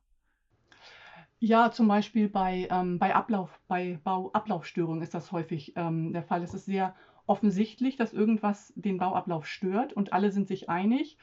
Ja, 1.39 1.72
zum 1.72 1.88
Beispiel 1.88 2.29
bei, 2.29 2.67
ähm, 2.70 3.00
bei 3.00 3.15
Ablauf, 3.15 3.60
bei 3.67 4.00
Bauablaufstörungen 4.03 5.01
ist 5.01 5.15
das 5.15 5.31
häufig 5.31 5.74
ähm, 5.75 6.13
der 6.13 6.22
Fall. 6.22 6.43
Es 6.43 6.53
ist 6.53 6.65
sehr 6.65 6.96
offensichtlich, 7.25 7.96
dass 7.96 8.13
irgendwas 8.13 8.74
den 8.75 8.98
Bauablauf 8.98 9.48
stört 9.48 9.93
und 9.93 10.13
alle 10.13 10.31
sind 10.31 10.48
sich 10.48 10.70
einig. 10.70 11.17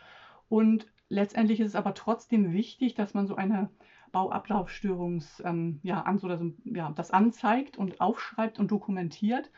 Und 0.48 0.86
letztendlich 1.08 1.60
ist 1.60 1.68
es 1.68 1.74
aber 1.76 1.94
trotzdem 1.94 2.52
wichtig, 2.52 2.94
dass 2.94 3.14
man 3.14 3.26
so 3.26 3.36
eine 3.36 3.70
Bauablaufstörungs, 4.10 5.42
ähm, 5.44 5.80
ja, 5.82 6.02
an, 6.02 6.18
oder 6.18 6.38
so, 6.38 6.52
ja, 6.64 6.90
das 6.96 7.10
anzeigt 7.10 7.76
und 7.76 8.00
aufschreibt 8.00 8.58
und 8.58 8.70
dokumentiert. 8.70 9.50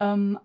Ähm, 0.00 0.38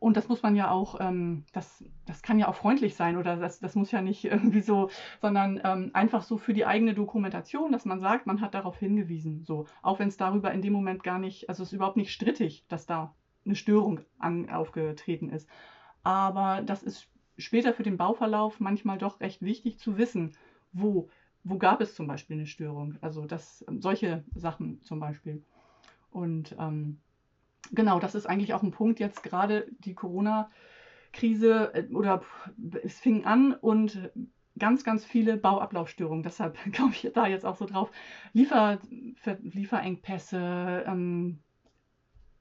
und 0.00 0.16
das 0.16 0.28
muss 0.28 0.42
man 0.42 0.56
ja 0.56 0.70
auch, 0.70 0.98
ähm, 0.98 1.44
das, 1.52 1.84
das 2.06 2.22
kann 2.22 2.38
ja 2.38 2.48
auch 2.48 2.54
freundlich 2.54 2.96
sein 2.96 3.18
oder 3.18 3.36
das, 3.36 3.60
das 3.60 3.74
muss 3.74 3.92
ja 3.92 4.00
nicht 4.00 4.24
irgendwie 4.24 4.62
so, 4.62 4.90
sondern 5.20 5.60
ähm, 5.62 5.90
einfach 5.92 6.22
so 6.22 6.38
für 6.38 6.54
die 6.54 6.64
eigene 6.64 6.94
Dokumentation, 6.94 7.70
dass 7.70 7.84
man 7.84 8.00
sagt, 8.00 8.26
man 8.26 8.40
hat 8.40 8.54
darauf 8.54 8.78
hingewiesen. 8.78 9.44
So, 9.44 9.66
auch 9.82 9.98
wenn 9.98 10.08
es 10.08 10.16
darüber 10.16 10.52
in 10.52 10.62
dem 10.62 10.72
Moment 10.72 11.04
gar 11.04 11.18
nicht, 11.18 11.48
also 11.48 11.62
es 11.62 11.68
ist 11.68 11.74
überhaupt 11.74 11.98
nicht 11.98 12.12
strittig, 12.12 12.64
dass 12.68 12.86
da 12.86 13.14
eine 13.44 13.54
Störung 13.54 14.00
an, 14.18 14.48
aufgetreten 14.48 15.28
ist. 15.28 15.48
Aber 16.02 16.62
das 16.62 16.82
ist 16.82 17.08
später 17.36 17.74
für 17.74 17.82
den 17.82 17.98
Bauverlauf 17.98 18.58
manchmal 18.58 18.96
doch 18.96 19.20
recht 19.20 19.42
wichtig 19.42 19.78
zu 19.78 19.98
wissen, 19.98 20.32
wo, 20.72 21.10
wo 21.44 21.58
gab 21.58 21.82
es 21.82 21.94
zum 21.94 22.06
Beispiel 22.06 22.36
eine 22.36 22.46
Störung. 22.46 22.96
Also 23.02 23.26
das, 23.26 23.66
solche 23.78 24.24
Sachen 24.34 24.80
zum 24.80 24.98
Beispiel. 24.98 25.42
Und 26.10 26.56
ähm, 26.58 27.00
genau, 27.72 27.98
das 27.98 28.14
ist 28.14 28.26
eigentlich 28.26 28.54
auch 28.54 28.62
ein 28.62 28.70
Punkt 28.70 29.00
jetzt 29.00 29.22
gerade 29.22 29.66
die 29.78 29.94
Corona-Krise 29.94 31.74
äh, 31.74 31.94
oder 31.94 32.22
es 32.82 32.98
fing 33.00 33.24
an 33.24 33.54
und 33.54 34.10
ganz, 34.58 34.84
ganz 34.84 35.04
viele 35.04 35.36
Bauablaufstörungen. 35.36 36.22
Deshalb 36.22 36.58
komme 36.76 36.92
ich 36.92 37.10
da 37.12 37.26
jetzt 37.26 37.44
auch 37.44 37.56
so 37.56 37.66
drauf. 37.66 37.90
Liefer, 38.32 38.78
Lieferengpässe, 39.42 40.84
ähm, 40.86 41.40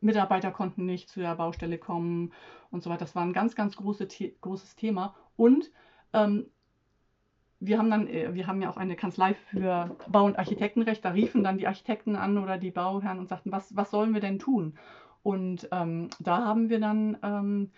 Mitarbeiter 0.01 0.51
konnten 0.51 0.85
nicht 0.85 1.09
zu 1.09 1.19
der 1.19 1.35
Baustelle 1.35 1.77
kommen 1.77 2.31
und 2.71 2.83
so 2.83 2.89
weiter. 2.89 2.99
Das 2.99 3.15
war 3.15 3.23
ein 3.23 3.33
ganz, 3.33 3.55
ganz 3.55 3.75
große, 3.75 4.07
großes 4.39 4.75
Thema. 4.75 5.15
Und 5.35 5.71
ähm, 6.13 6.45
wir 7.59 7.77
haben 7.77 7.89
dann, 7.89 8.07
äh, 8.07 8.33
wir 8.33 8.47
haben 8.47 8.61
ja 8.61 8.69
auch 8.69 8.77
eine 8.77 8.95
Kanzlei 8.95 9.33
für 9.33 9.97
Bau- 10.07 10.25
und 10.25 10.37
Architektenrecht. 10.37 11.03
Da 11.03 11.09
riefen 11.09 11.43
dann 11.43 11.57
die 11.57 11.67
Architekten 11.67 12.15
an 12.15 12.37
oder 12.37 12.57
die 12.57 12.71
Bauherren 12.71 13.19
und 13.19 13.27
sagten, 13.27 13.51
was, 13.51 13.75
was 13.75 13.91
sollen 13.91 14.13
wir 14.13 14.21
denn 14.21 14.39
tun? 14.39 14.77
Und 15.23 15.67
ähm, 15.71 16.09
da 16.19 16.45
haben 16.45 16.69
wir 16.69 16.79
dann 16.79 17.17
ähm, 17.23 17.71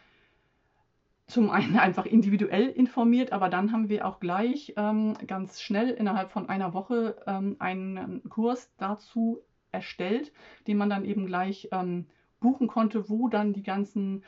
zum 1.27 1.49
einen 1.49 1.75
einfach 1.79 2.05
individuell 2.05 2.67
informiert, 2.67 3.31
aber 3.31 3.49
dann 3.49 3.71
haben 3.71 3.89
wir 3.89 4.05
auch 4.05 4.19
gleich 4.19 4.73
ähm, 4.77 5.15
ganz 5.27 5.61
schnell 5.61 5.89
innerhalb 5.89 6.31
von 6.31 6.49
einer 6.49 6.73
Woche 6.73 7.15
ähm, 7.25 7.55
einen 7.59 8.27
Kurs 8.29 8.71
dazu 8.77 9.39
erstellt, 9.71 10.31
den 10.67 10.77
man 10.77 10.89
dann 10.89 11.05
eben 11.05 11.25
gleich 11.25 11.69
ähm, 11.71 12.05
buchen 12.39 12.67
konnte, 12.67 13.09
wo 13.09 13.29
dann 13.29 13.53
die 13.53 13.63
ganzen 13.63 14.23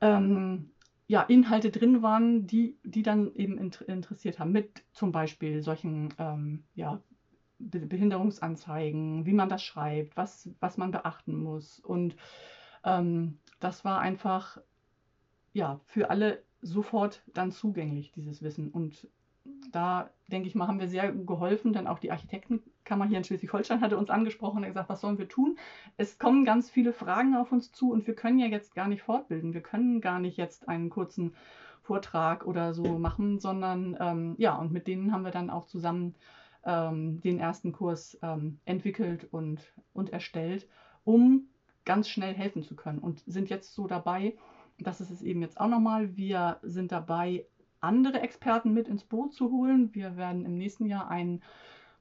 ähm, 0.00 0.70
ja, 1.06 1.22
Inhalte 1.22 1.70
drin 1.70 2.02
waren, 2.02 2.46
die, 2.46 2.78
die 2.84 3.02
dann 3.02 3.34
eben 3.34 3.58
inter 3.58 3.86
interessiert 3.88 4.38
haben, 4.38 4.52
mit 4.52 4.82
zum 4.92 5.12
Beispiel 5.12 5.60
solchen 5.60 6.14
ja, 6.74 7.02
Behinderungsanzeigen, 7.70 9.26
wie 9.26 9.32
man 9.32 9.48
das 9.48 9.62
schreibt, 9.62 10.16
was, 10.16 10.50
was 10.60 10.78
man 10.78 10.90
beachten 10.90 11.36
muss. 11.36 11.80
Und 11.80 12.16
ähm, 12.84 13.38
das 13.60 13.84
war 13.84 14.00
einfach 14.00 14.58
ja, 15.52 15.80
für 15.86 16.10
alle 16.10 16.42
sofort 16.62 17.22
dann 17.34 17.52
zugänglich, 17.52 18.12
dieses 18.12 18.42
Wissen. 18.42 18.70
Und 18.70 19.08
da 19.72 20.10
denke 20.30 20.48
ich 20.48 20.54
mal, 20.54 20.68
haben 20.68 20.80
wir 20.80 20.88
sehr 20.88 21.12
geholfen, 21.12 21.72
denn 21.72 21.86
auch 21.86 21.98
die 21.98 22.10
Architektenkammer 22.10 23.06
hier 23.06 23.18
in 23.18 23.24
Schleswig-Holstein 23.24 23.80
hatte 23.80 23.98
uns 23.98 24.10
angesprochen 24.10 24.58
und 24.58 24.68
gesagt, 24.68 24.88
was 24.88 25.00
sollen 25.00 25.18
wir 25.18 25.28
tun? 25.28 25.58
Es 25.96 26.18
kommen 26.18 26.44
ganz 26.44 26.70
viele 26.70 26.92
Fragen 26.92 27.34
auf 27.36 27.52
uns 27.52 27.72
zu 27.72 27.92
und 27.92 28.06
wir 28.06 28.14
können 28.14 28.38
ja 28.38 28.46
jetzt 28.46 28.74
gar 28.74 28.88
nicht 28.88 29.02
fortbilden. 29.02 29.54
Wir 29.54 29.62
können 29.62 30.00
gar 30.00 30.20
nicht 30.20 30.36
jetzt 30.36 30.68
einen 30.68 30.90
kurzen 30.90 31.34
Vortrag 31.82 32.46
oder 32.46 32.74
so 32.74 32.84
machen, 32.98 33.40
sondern 33.40 33.96
ähm, 33.98 34.34
ja, 34.38 34.54
und 34.56 34.72
mit 34.72 34.86
denen 34.86 35.12
haben 35.12 35.24
wir 35.24 35.32
dann 35.32 35.50
auch 35.50 35.66
zusammen 35.66 36.14
ähm, 36.64 37.20
den 37.20 37.38
ersten 37.38 37.72
Kurs 37.72 38.18
ähm, 38.22 38.58
entwickelt 38.64 39.28
und, 39.30 39.60
und 39.92 40.10
erstellt, 40.10 40.68
um 41.04 41.48
ganz 41.84 42.08
schnell 42.08 42.34
helfen 42.34 42.62
zu 42.62 42.76
können 42.76 42.98
und 42.98 43.20
sind 43.26 43.50
jetzt 43.50 43.74
so 43.74 43.86
dabei, 43.86 44.36
das 44.78 45.00
ist 45.00 45.10
es 45.10 45.22
eben 45.22 45.42
jetzt 45.42 45.60
auch 45.60 45.68
nochmal. 45.68 46.16
Wir 46.16 46.58
sind 46.62 46.92
dabei, 46.92 47.46
andere 47.80 48.20
Experten 48.20 48.72
mit 48.72 48.88
ins 48.88 49.04
Boot 49.04 49.34
zu 49.34 49.50
holen. 49.50 49.94
Wir 49.94 50.16
werden 50.16 50.44
im 50.44 50.56
nächsten 50.56 50.86
Jahr 50.86 51.10
einen 51.10 51.42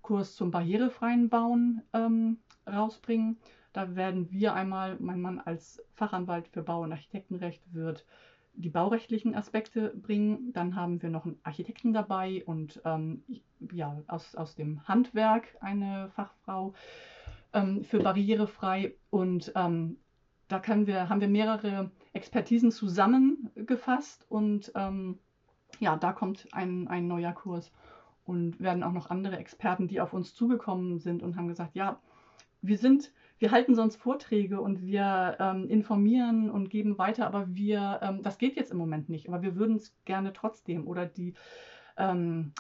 Kurs 0.02 0.36
zum 0.36 0.52
barrierefreien 0.52 1.30
Bauen 1.30 1.82
ähm, 1.94 2.38
rausbringen. 2.68 3.38
Da 3.74 3.96
werden 3.96 4.32
wir 4.32 4.54
einmal, 4.54 4.98
mein 5.00 5.22
Mann 5.22 5.40
als 5.40 5.84
Fachanwalt 5.94 6.48
für 6.48 6.62
Bau- 6.62 6.84
und 6.84 6.92
Architektenrecht 6.92 7.62
wird 7.74 8.06
die 8.54 8.70
baurechtlichen 8.70 9.36
Aspekte 9.36 9.90
bringen. 9.96 10.54
Dann 10.54 10.76
haben 10.76 11.02
wir 11.02 11.10
noch 11.10 11.26
einen 11.26 11.40
Architekten 11.44 11.94
dabei 11.94 12.44
und 12.46 12.82
ähm, 12.86 13.24
ja, 13.72 14.02
aus, 14.08 14.36
aus 14.36 14.56
dem 14.56 14.88
Handwerk 14.88 15.56
eine 15.62 16.10
Fachfrau 16.16 16.74
ähm, 17.54 17.84
für 17.84 18.00
barrierefrei. 18.00 18.96
Und 19.10 19.52
ähm, 19.56 19.98
da 20.48 20.60
können 20.60 20.88
wir, 20.88 21.10
haben 21.10 21.22
wir 21.22 21.30
mehrere 21.30 21.92
Expertisen 22.14 22.72
zusammengefasst 22.72 24.26
und 24.30 24.72
ähm, 24.76 25.18
ja, 25.80 25.96
da 25.96 26.12
kommt 26.12 26.48
ein, 26.52 26.88
ein 26.90 27.08
neuer 27.08 27.32
Kurs 27.32 27.72
und 28.26 28.60
werden 28.60 28.84
auch 28.84 28.92
noch 28.92 29.10
andere 29.10 29.38
Experten, 29.38 29.88
die 29.88 30.02
auf 30.02 30.14
uns 30.14 30.36
zugekommen 30.36 31.00
sind 31.00 31.24
und 31.24 31.38
haben 31.38 31.48
gesagt, 31.48 31.76
ja, 31.76 32.00
wir 32.62 32.78
sind, 32.78 33.12
wir 33.40 33.52
halten 33.52 33.76
sonst 33.76 33.96
Vorträge 33.96 34.62
und 34.62 34.82
wir 34.82 35.38
ähm, 35.40 35.68
informieren 35.68 36.50
und 36.50 36.70
geben 36.70 36.98
weiter, 36.98 37.26
aber 37.26 37.48
wir, 37.56 38.00
ähm, 38.02 38.22
das 38.22 38.38
geht 38.38 38.56
jetzt 38.56 38.72
im 38.72 38.78
Moment 38.78 39.10
nicht, 39.10 39.28
aber 39.28 39.42
wir 39.42 39.56
würden 39.56 39.76
es 39.76 39.96
gerne 40.06 40.34
trotzdem 40.34 40.88
oder 40.88 41.06
die, 41.06 41.34
ähm, 41.98 42.54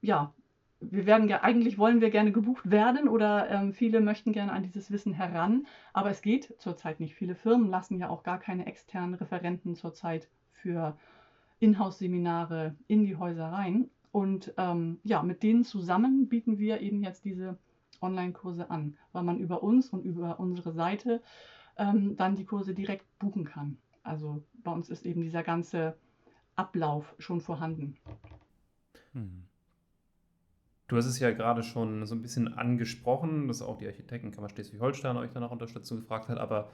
ja, 0.00 0.32
wir 0.80 1.04
werden 1.04 1.30
eigentlich 1.30 1.78
wollen 1.78 2.00
wir 2.00 2.10
gerne 2.10 2.32
gebucht 2.32 2.70
werden 2.70 3.06
oder 3.06 3.50
ähm, 3.50 3.72
viele 3.74 4.00
möchten 4.00 4.32
gerne 4.32 4.52
an 4.52 4.62
dieses 4.62 4.90
Wissen 4.90 5.12
heran, 5.12 5.66
aber 5.92 6.10
es 6.10 6.22
geht 6.22 6.54
zurzeit 6.58 7.00
nicht. 7.00 7.14
Viele 7.14 7.34
Firmen 7.34 7.68
lassen 7.68 7.98
ja 7.98 8.08
auch 8.08 8.22
gar 8.22 8.38
keine 8.38 8.66
externen 8.66 9.14
Referenten 9.14 9.74
zurzeit 9.74 10.28
für 10.52 10.96
Inhouse-Seminare 11.58 12.74
in 12.88 13.04
die 13.04 13.16
Häuser 13.16 13.52
rein. 13.52 13.90
Und 14.10 14.54
ähm, 14.56 14.98
ja, 15.04 15.22
mit 15.22 15.42
denen 15.42 15.64
zusammen 15.64 16.28
bieten 16.28 16.58
wir 16.58 16.80
eben 16.80 17.02
jetzt 17.02 17.24
diese 17.24 17.58
Online-Kurse 18.00 18.70
an, 18.70 18.96
weil 19.12 19.22
man 19.22 19.38
über 19.38 19.62
uns 19.62 19.90
und 19.90 20.04
über 20.04 20.40
unsere 20.40 20.72
Seite 20.72 21.22
ähm, 21.76 22.16
dann 22.16 22.36
die 22.36 22.44
Kurse 22.44 22.74
direkt 22.74 23.06
buchen 23.18 23.44
kann. 23.44 23.78
Also 24.02 24.42
bei 24.62 24.72
uns 24.72 24.88
ist 24.88 25.06
eben 25.06 25.22
dieser 25.22 25.42
ganze 25.42 25.96
Ablauf 26.56 27.14
schon 27.18 27.40
vorhanden. 27.40 27.96
Hm. 29.12 29.44
Du 30.88 30.96
hast 30.96 31.06
es 31.06 31.20
ja 31.20 31.30
gerade 31.30 31.62
schon 31.62 32.04
so 32.04 32.16
ein 32.16 32.22
bisschen 32.22 32.52
angesprochen, 32.52 33.46
dass 33.46 33.62
auch 33.62 33.78
die 33.78 33.86
Architektenkammer 33.86 34.48
Schleswig-Holstein 34.48 35.16
euch 35.16 35.30
danach 35.32 35.52
Unterstützung 35.52 36.00
gefragt 36.00 36.28
hat, 36.28 36.38
aber 36.38 36.68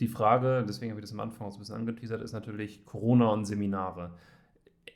die 0.00 0.08
Frage, 0.08 0.64
deswegen 0.66 0.90
habe 0.90 1.00
ich 1.00 1.04
das 1.04 1.12
am 1.12 1.20
Anfang 1.20 1.46
auch 1.46 1.52
so 1.52 1.58
ein 1.58 1.60
bisschen 1.60 1.76
angeteasert, 1.76 2.20
ist 2.20 2.32
natürlich 2.32 2.84
Corona 2.84 3.28
und 3.28 3.44
Seminare. 3.44 4.16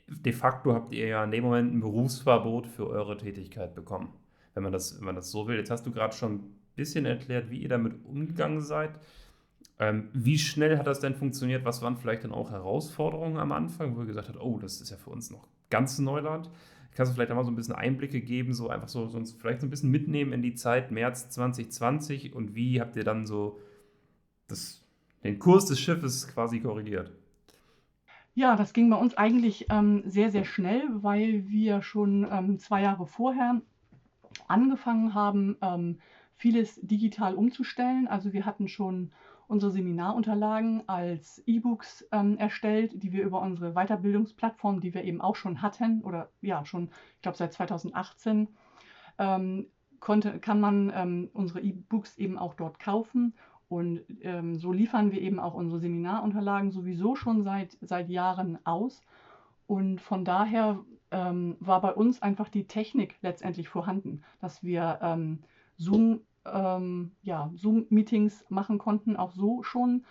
De 0.07 0.33
facto 0.33 0.73
habt 0.73 0.91
ihr 0.91 1.07
ja 1.07 1.23
in 1.23 1.31
dem 1.31 1.43
Moment 1.43 1.73
ein 1.73 1.79
Berufsverbot 1.79 2.67
für 2.67 2.87
eure 2.87 3.15
Tätigkeit 3.17 3.75
bekommen, 3.75 4.09
wenn 4.55 4.63
man 4.63 4.71
das, 4.71 4.97
wenn 4.97 5.05
man 5.05 5.15
das 5.15 5.29
so 5.29 5.47
will. 5.47 5.57
Jetzt 5.57 5.69
hast 5.69 5.85
du 5.85 5.91
gerade 5.91 6.15
schon 6.15 6.35
ein 6.35 6.55
bisschen 6.75 7.05
erklärt, 7.05 7.51
wie 7.51 7.59
ihr 7.59 7.69
damit 7.69 8.03
umgegangen 8.05 8.61
seid. 8.61 8.91
Ähm, 9.77 10.09
wie 10.13 10.39
schnell 10.39 10.77
hat 10.77 10.87
das 10.87 11.01
denn 11.01 11.15
funktioniert? 11.15 11.65
Was 11.65 11.81
waren 11.81 11.97
vielleicht 11.97 12.23
dann 12.23 12.31
auch 12.31 12.51
Herausforderungen 12.51 13.37
am 13.37 13.51
Anfang, 13.51 13.95
wo 13.95 14.01
ihr 14.01 14.07
gesagt 14.07 14.29
habt, 14.29 14.39
oh, 14.39 14.57
das 14.57 14.81
ist 14.81 14.89
ja 14.89 14.97
für 14.97 15.09
uns 15.09 15.29
noch 15.29 15.47
ganz 15.69 15.99
Neuland? 15.99 16.49
Kannst 16.95 17.11
du 17.11 17.15
vielleicht 17.15 17.29
einmal 17.29 17.43
so 17.43 17.51
ein 17.51 17.57
bisschen 17.57 17.75
Einblicke 17.75 18.21
geben, 18.21 18.53
so 18.53 18.69
einfach 18.69 18.87
so, 18.87 19.07
so 19.07 19.21
vielleicht 19.37 19.59
so 19.59 19.67
ein 19.67 19.69
bisschen 19.69 19.91
mitnehmen 19.91 20.31
in 20.31 20.41
die 20.41 20.55
Zeit 20.55 20.91
März 20.91 21.29
2020 21.29 22.33
und 22.33 22.55
wie 22.55 22.79
habt 22.79 22.95
ihr 22.95 23.03
dann 23.03 23.25
so 23.25 23.59
das, 24.47 24.81
den 25.25 25.37
Kurs 25.37 25.65
des 25.65 25.81
Schiffes 25.81 26.29
quasi 26.29 26.61
korrigiert? 26.61 27.11
Ja, 28.33 28.55
das 28.55 28.71
ging 28.71 28.89
bei 28.89 28.95
uns 28.95 29.15
eigentlich 29.17 29.65
ähm, 29.69 30.03
sehr, 30.05 30.31
sehr 30.31 30.45
schnell, 30.45 30.83
weil 30.91 31.49
wir 31.49 31.81
schon 31.81 32.25
ähm, 32.31 32.59
zwei 32.59 32.81
Jahre 32.81 33.07
vorher 33.07 33.61
angefangen 34.47 35.13
haben, 35.13 35.57
ähm, 35.61 35.99
vieles 36.35 36.79
digital 36.81 37.35
umzustellen. 37.35 38.07
Also 38.07 38.33
wir 38.33 38.45
hatten 38.45 38.67
schon 38.67 39.11
unsere 39.47 39.71
Seminarunterlagen 39.71 40.87
als 40.87 41.41
E-Books 41.45 42.07
ähm, 42.11 42.37
erstellt, 42.37 42.91
die 43.03 43.11
wir 43.11 43.23
über 43.23 43.41
unsere 43.41 43.73
Weiterbildungsplattform, 43.73 44.81
die 44.81 44.93
wir 44.93 45.03
eben 45.03 45.21
auch 45.21 45.35
schon 45.35 45.61
hatten 45.61 46.01
oder 46.01 46.29
ja 46.41 46.65
schon, 46.65 46.89
ich 47.15 47.21
glaube 47.21 47.37
seit 47.37 47.53
2018, 47.53 48.47
ähm, 49.19 49.67
konnte, 49.99 50.39
kann 50.39 50.59
man 50.59 50.91
ähm, 50.95 51.29
unsere 51.33 51.61
E-Books 51.61 52.17
eben 52.17 52.37
auch 52.37 52.55
dort 52.55 52.79
kaufen. 52.79 53.33
Und 53.67 54.01
ähm, 54.21 54.55
so 54.55 54.71
liefern 54.71 55.11
wir 55.11 55.21
eben 55.21 55.39
auch 55.39 55.55
unsere 55.55 55.79
Seminarunterlagen 55.79 56.71
sowieso 56.71 57.15
schon 57.15 57.41
seit, 57.43 57.77
seit 57.81 58.09
Jahren 58.09 58.59
aus. 58.65 59.01
Und 59.67 60.01
von 60.01 60.23
daher 60.23 60.79
ähm, 61.15 61.55
war 61.61 61.79
bei 61.79 61.93
uns 61.93 62.21
einfach 62.21 62.49
die 62.49 62.67
Technik 62.67 63.15
letztendlich 63.21 63.69
vorhanden, 63.69 64.21
dass 64.41 64.63
wir 64.63 64.99
ähm, 65.01 65.39
Zoom 65.77 66.21
ähm, 66.45 67.11
ja, 67.21 67.49
Zoom-Meetings 67.55 68.45
machen 68.49 68.77
konnten, 68.77 69.15
auch 69.15 69.31
so 69.31 69.63
schon. 69.63 70.05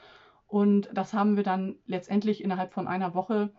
Und 0.46 0.88
das 0.94 1.12
haben 1.12 1.36
wir 1.36 1.44
dann 1.44 1.76
letztendlich 1.86 2.42
innerhalb 2.42 2.72
von 2.72 2.88
einer 2.88 3.14
Woche 3.14 3.52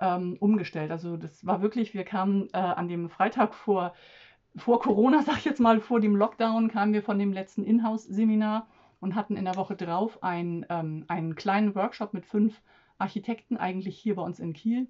ähm, 0.00 0.36
umgestellt. 0.38 0.92
Also 0.92 1.16
das 1.16 1.44
war 1.44 1.60
wirklich, 1.60 1.92
wir 1.92 2.04
kamen 2.04 2.48
äh, 2.52 2.58
an 2.58 2.88
dem 2.88 3.10
Freitag 3.10 3.54
vor, 3.54 3.94
vor 4.56 4.80
Corona, 4.80 5.22
sag 5.22 5.38
ich 5.38 5.44
jetzt 5.44 5.60
mal, 5.60 5.80
vor 5.80 6.00
dem 6.00 6.14
Lockdown, 6.14 6.68
kamen 6.68 6.92
wir 6.92 7.02
von 7.02 7.18
dem 7.18 7.32
letzten 7.32 7.64
Inhouse-Seminar 7.64 8.68
und 9.00 9.16
hatten 9.16 9.36
in 9.36 9.44
der 9.44 9.56
Woche 9.56 9.74
drauf 9.74 10.22
ein, 10.22 10.64
ähm, 10.70 11.04
einen 11.08 11.34
kleinen 11.34 11.74
Workshop 11.74 12.14
mit 12.14 12.26
fünf 12.26 12.62
Architekten, 12.98 13.56
eigentlich 13.56 13.98
hier 13.98 14.14
bei 14.14 14.22
uns 14.22 14.38
in 14.38 14.52
Kiel. 14.52 14.88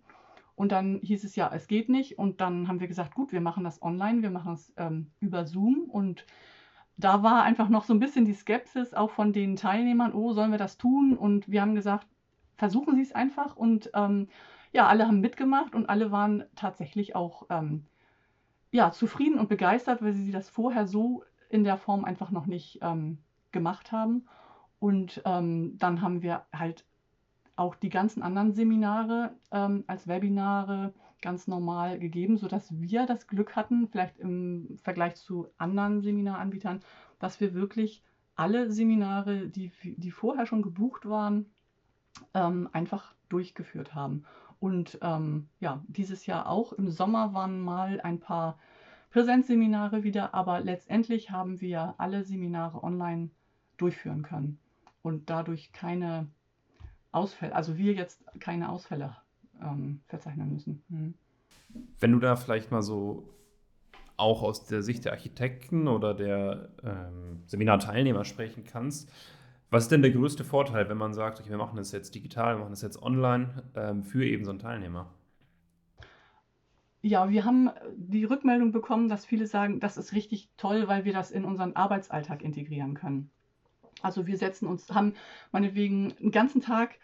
Und 0.54 0.72
dann 0.72 1.00
hieß 1.02 1.24
es 1.24 1.36
ja, 1.36 1.50
es 1.52 1.66
geht 1.66 1.88
nicht. 1.88 2.18
Und 2.18 2.40
dann 2.40 2.68
haben 2.68 2.80
wir 2.80 2.88
gesagt, 2.88 3.14
gut, 3.14 3.32
wir 3.32 3.40
machen 3.40 3.64
das 3.64 3.82
online, 3.82 4.22
wir 4.22 4.30
machen 4.30 4.52
es 4.54 4.72
ähm, 4.76 5.10
über 5.20 5.46
Zoom 5.46 5.90
und 5.90 6.26
da 6.96 7.22
war 7.22 7.42
einfach 7.42 7.68
noch 7.68 7.84
so 7.84 7.94
ein 7.94 8.00
bisschen 8.00 8.24
die 8.24 8.34
Skepsis 8.34 8.94
auch 8.94 9.10
von 9.10 9.32
den 9.32 9.56
Teilnehmern, 9.56 10.12
oh, 10.12 10.32
sollen 10.32 10.50
wir 10.50 10.58
das 10.58 10.78
tun? 10.78 11.16
Und 11.16 11.50
wir 11.50 11.62
haben 11.62 11.74
gesagt, 11.74 12.06
versuchen 12.56 12.94
Sie 12.94 13.02
es 13.02 13.12
einfach. 13.12 13.56
Und 13.56 13.90
ähm, 13.94 14.28
ja, 14.72 14.86
alle 14.86 15.06
haben 15.06 15.20
mitgemacht 15.20 15.74
und 15.74 15.88
alle 15.88 16.12
waren 16.12 16.44
tatsächlich 16.54 17.16
auch 17.16 17.46
ähm, 17.50 17.86
ja, 18.70 18.90
zufrieden 18.90 19.38
und 19.38 19.48
begeistert, 19.48 20.02
weil 20.02 20.12
sie 20.12 20.30
das 20.30 20.48
vorher 20.48 20.86
so 20.86 21.24
in 21.48 21.64
der 21.64 21.76
Form 21.76 22.04
einfach 22.04 22.30
noch 22.30 22.46
nicht 22.46 22.78
ähm, 22.82 23.18
gemacht 23.52 23.92
haben. 23.92 24.26
Und 24.78 25.22
ähm, 25.24 25.76
dann 25.78 26.00
haben 26.00 26.22
wir 26.22 26.46
halt 26.52 26.84
auch 27.56 27.74
die 27.74 27.90
ganzen 27.90 28.22
anderen 28.22 28.52
Seminare 28.52 29.34
ähm, 29.50 29.84
als 29.86 30.08
Webinare 30.08 30.94
ganz 31.20 31.46
normal 31.46 31.98
gegeben, 31.98 32.36
sodass 32.36 32.80
wir 32.80 33.06
das 33.06 33.26
Glück 33.26 33.54
hatten, 33.56 33.88
vielleicht 33.88 34.18
im 34.18 34.76
Vergleich 34.82 35.16
zu 35.16 35.46
anderen 35.58 36.00
Seminaranbietern, 36.00 36.80
dass 37.18 37.40
wir 37.40 37.54
wirklich 37.54 38.02
alle 38.34 38.70
Seminare, 38.70 39.48
die, 39.48 39.70
die 39.82 40.10
vorher 40.10 40.46
schon 40.46 40.62
gebucht 40.62 41.08
waren, 41.08 41.46
ähm, 42.34 42.68
einfach 42.72 43.14
durchgeführt 43.28 43.94
haben. 43.94 44.24
Und 44.58 44.98
ähm, 45.02 45.48
ja, 45.60 45.82
dieses 45.88 46.26
Jahr 46.26 46.48
auch. 46.48 46.72
Im 46.72 46.90
Sommer 46.90 47.34
waren 47.34 47.60
mal 47.60 48.00
ein 48.00 48.20
paar 48.20 48.58
Präsenzseminare 49.10 50.04
wieder, 50.04 50.34
aber 50.34 50.60
letztendlich 50.60 51.30
haben 51.30 51.60
wir 51.60 51.94
alle 51.98 52.24
Seminare 52.24 52.82
online 52.82 53.30
durchführen 53.76 54.22
können 54.22 54.58
und 55.02 55.30
dadurch 55.30 55.72
keine 55.72 56.28
Ausfälle, 57.12 57.54
also 57.54 57.76
wir 57.76 57.92
jetzt 57.92 58.24
keine 58.40 58.70
Ausfälle 58.70 59.16
ähm, 59.60 60.00
verzeichnen 60.06 60.52
müssen. 60.52 60.82
Mhm. 60.88 61.14
Wenn 62.00 62.12
du 62.12 62.18
da 62.18 62.36
vielleicht 62.36 62.70
mal 62.70 62.82
so 62.82 63.28
auch 64.16 64.42
aus 64.42 64.66
der 64.66 64.82
Sicht 64.82 65.04
der 65.04 65.12
Architekten 65.12 65.88
oder 65.88 66.14
der 66.14 66.70
ähm, 66.82 67.42
Seminarteilnehmer 67.46 68.24
sprechen 68.24 68.64
kannst, 68.64 69.10
was 69.70 69.84
ist 69.84 69.92
denn 69.92 70.02
der 70.02 70.10
größte 70.10 70.44
Vorteil, 70.44 70.88
wenn 70.90 70.98
man 70.98 71.14
sagt, 71.14 71.40
okay, 71.40 71.48
wir 71.48 71.56
machen 71.56 71.76
das 71.76 71.92
jetzt 71.92 72.14
digital, 72.14 72.56
wir 72.56 72.60
machen 72.60 72.72
das 72.72 72.82
jetzt 72.82 73.02
online 73.02 73.62
ähm, 73.74 74.02
für 74.02 74.24
eben 74.24 74.44
so 74.44 74.50
einen 74.50 74.58
Teilnehmer? 74.58 75.10
Ja, 77.00 77.30
wir 77.30 77.44
haben 77.44 77.70
die 77.96 78.24
Rückmeldung 78.24 78.70
bekommen, 78.70 79.08
dass 79.08 79.24
viele 79.24 79.46
sagen, 79.46 79.80
das 79.80 79.96
ist 79.96 80.12
richtig 80.12 80.50
toll, 80.56 80.86
weil 80.88 81.04
wir 81.04 81.12
das 81.12 81.30
in 81.30 81.44
unseren 81.44 81.74
Arbeitsalltag 81.74 82.42
integrieren 82.42 82.94
können. 82.94 83.30
Also 84.02 84.26
wir 84.26 84.36
setzen 84.36 84.66
uns, 84.66 84.90
haben 84.90 85.14
meinetwegen 85.52 86.14
einen 86.18 86.30
ganzen 86.30 86.60
Tag 86.60 86.98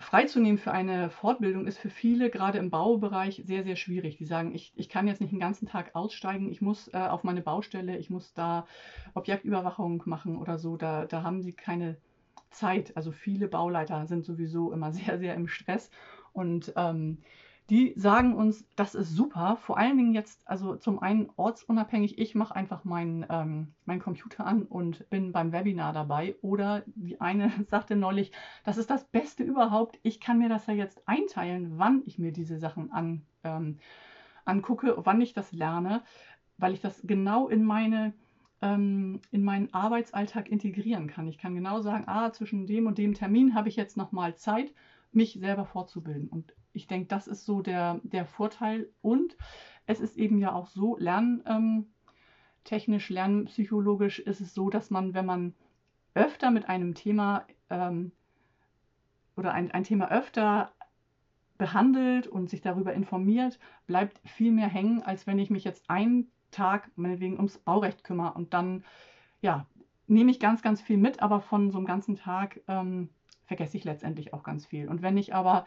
freizunehmen 0.00 0.58
für 0.58 0.70
eine 0.72 1.10
Fortbildung 1.10 1.66
ist 1.66 1.78
für 1.78 1.90
viele, 1.90 2.30
gerade 2.30 2.58
im 2.58 2.70
Baubereich, 2.70 3.42
sehr, 3.44 3.64
sehr 3.64 3.76
schwierig. 3.76 4.16
Die 4.16 4.26
sagen, 4.26 4.54
ich, 4.54 4.72
ich 4.76 4.88
kann 4.88 5.08
jetzt 5.08 5.20
nicht 5.20 5.32
den 5.32 5.40
ganzen 5.40 5.66
Tag 5.66 5.94
aussteigen, 5.94 6.50
ich 6.50 6.60
muss 6.60 6.88
äh, 6.94 6.98
auf 6.98 7.24
meine 7.24 7.42
Baustelle, 7.42 7.96
ich 7.96 8.08
muss 8.08 8.32
da 8.32 8.66
Objektüberwachung 9.14 10.02
machen 10.06 10.36
oder 10.36 10.58
so. 10.58 10.76
Da, 10.76 11.04
da 11.06 11.22
haben 11.22 11.42
sie 11.42 11.52
keine 11.52 11.96
Zeit. 12.50 12.96
Also 12.96 13.10
viele 13.10 13.48
Bauleiter 13.48 14.06
sind 14.06 14.24
sowieso 14.24 14.72
immer 14.72 14.92
sehr, 14.92 15.18
sehr 15.18 15.34
im 15.34 15.48
Stress. 15.48 15.90
Und 16.32 16.72
ähm, 16.76 17.18
die 17.70 17.92
sagen 17.96 18.34
uns, 18.34 18.66
das 18.76 18.94
ist 18.94 19.14
super. 19.14 19.56
Vor 19.56 19.76
allen 19.76 19.98
Dingen 19.98 20.14
jetzt, 20.14 20.40
also 20.48 20.76
zum 20.76 21.00
einen 21.00 21.28
ortsunabhängig, 21.36 22.18
ich 22.18 22.34
mache 22.34 22.56
einfach 22.56 22.84
meinen 22.84 23.26
ähm, 23.28 23.74
mein 23.84 23.98
Computer 23.98 24.46
an 24.46 24.62
und 24.62 25.08
bin 25.10 25.32
beim 25.32 25.52
Webinar 25.52 25.92
dabei. 25.92 26.36
Oder 26.40 26.82
die 26.86 27.20
eine 27.20 27.50
sagte 27.70 27.94
neulich, 27.94 28.32
das 28.64 28.78
ist 28.78 28.88
das 28.90 29.04
Beste 29.04 29.42
überhaupt. 29.42 29.98
Ich 30.02 30.18
kann 30.20 30.38
mir 30.38 30.48
das 30.48 30.66
ja 30.66 30.74
jetzt 30.74 31.06
einteilen, 31.06 31.78
wann 31.78 32.02
ich 32.06 32.18
mir 32.18 32.32
diese 32.32 32.58
Sachen 32.58 32.90
an, 32.90 33.26
ähm, 33.44 33.78
angucke, 34.46 34.96
wann 35.04 35.20
ich 35.20 35.34
das 35.34 35.52
lerne, 35.52 36.02
weil 36.56 36.72
ich 36.72 36.80
das 36.80 37.02
genau 37.06 37.48
in 37.48 37.64
meine 37.64 38.14
ähm, 38.62 39.20
in 39.30 39.44
meinen 39.44 39.72
Arbeitsalltag 39.72 40.48
integrieren 40.48 41.06
kann. 41.06 41.28
Ich 41.28 41.38
kann 41.38 41.54
genau 41.54 41.80
sagen, 41.80 42.04
ah, 42.06 42.32
zwischen 42.32 42.66
dem 42.66 42.86
und 42.86 42.98
dem 42.98 43.14
Termin 43.14 43.54
habe 43.54 43.68
ich 43.68 43.76
jetzt 43.76 43.96
noch 43.96 44.10
mal 44.10 44.34
Zeit, 44.36 44.72
mich 45.12 45.34
selber 45.34 45.64
fortzubilden. 45.64 46.28
Und 46.28 46.54
ich 46.72 46.86
denke, 46.86 47.08
das 47.08 47.26
ist 47.26 47.44
so 47.44 47.62
der, 47.62 48.00
der 48.02 48.26
Vorteil. 48.26 48.88
Und 49.00 49.36
es 49.86 50.00
ist 50.00 50.16
eben 50.16 50.38
ja 50.38 50.52
auch 50.52 50.68
so, 50.68 50.96
lerntechnisch, 50.98 53.10
ähm, 53.10 53.14
lernpsychologisch 53.14 54.20
ist 54.20 54.40
es 54.40 54.54
so, 54.54 54.70
dass 54.70 54.90
man, 54.90 55.14
wenn 55.14 55.26
man 55.26 55.54
öfter 56.14 56.50
mit 56.50 56.68
einem 56.68 56.94
Thema 56.94 57.46
ähm, 57.70 58.12
oder 59.36 59.52
ein, 59.52 59.70
ein 59.70 59.84
Thema 59.84 60.10
öfter 60.10 60.72
behandelt 61.58 62.26
und 62.26 62.48
sich 62.48 62.60
darüber 62.60 62.94
informiert, 62.94 63.58
bleibt 63.86 64.20
viel 64.28 64.52
mehr 64.52 64.68
hängen, 64.68 65.02
als 65.02 65.26
wenn 65.26 65.38
ich 65.38 65.50
mich 65.50 65.64
jetzt 65.64 65.90
einen 65.90 66.30
Tag 66.50 66.90
meinetwegen 66.96 67.36
ums 67.36 67.58
Baurecht 67.58 68.04
kümmere 68.04 68.34
und 68.34 68.54
dann, 68.54 68.84
ja, 69.40 69.66
nehme 70.06 70.30
ich 70.30 70.40
ganz, 70.40 70.62
ganz 70.62 70.80
viel 70.80 70.96
mit, 70.96 71.20
aber 71.20 71.40
von 71.40 71.70
so 71.70 71.78
einem 71.78 71.86
ganzen 71.86 72.16
Tag 72.16 72.60
ähm, 72.68 73.10
vergesse 73.48 73.78
ich 73.78 73.84
letztendlich 73.84 74.34
auch 74.34 74.42
ganz 74.42 74.66
viel. 74.66 74.88
Und 74.88 75.00
wenn 75.00 75.16
ich 75.16 75.34
aber 75.34 75.66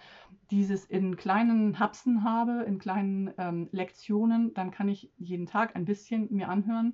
dieses 0.52 0.86
in 0.86 1.18
kleinen 1.18 1.80
Hapsen 1.80 2.24
habe, 2.24 2.64
in 2.64 2.78
kleinen 2.78 3.34
ähm, 3.40 3.70
Lektionen, 3.72 4.54
dann 4.54 4.70
kann 4.70 4.88
ich 4.88 5.12
jeden 5.18 5.48
Tag 5.48 5.76
ein 5.76 5.84
bisschen 5.84 6.28
mir 6.32 6.48
anhören 6.48 6.94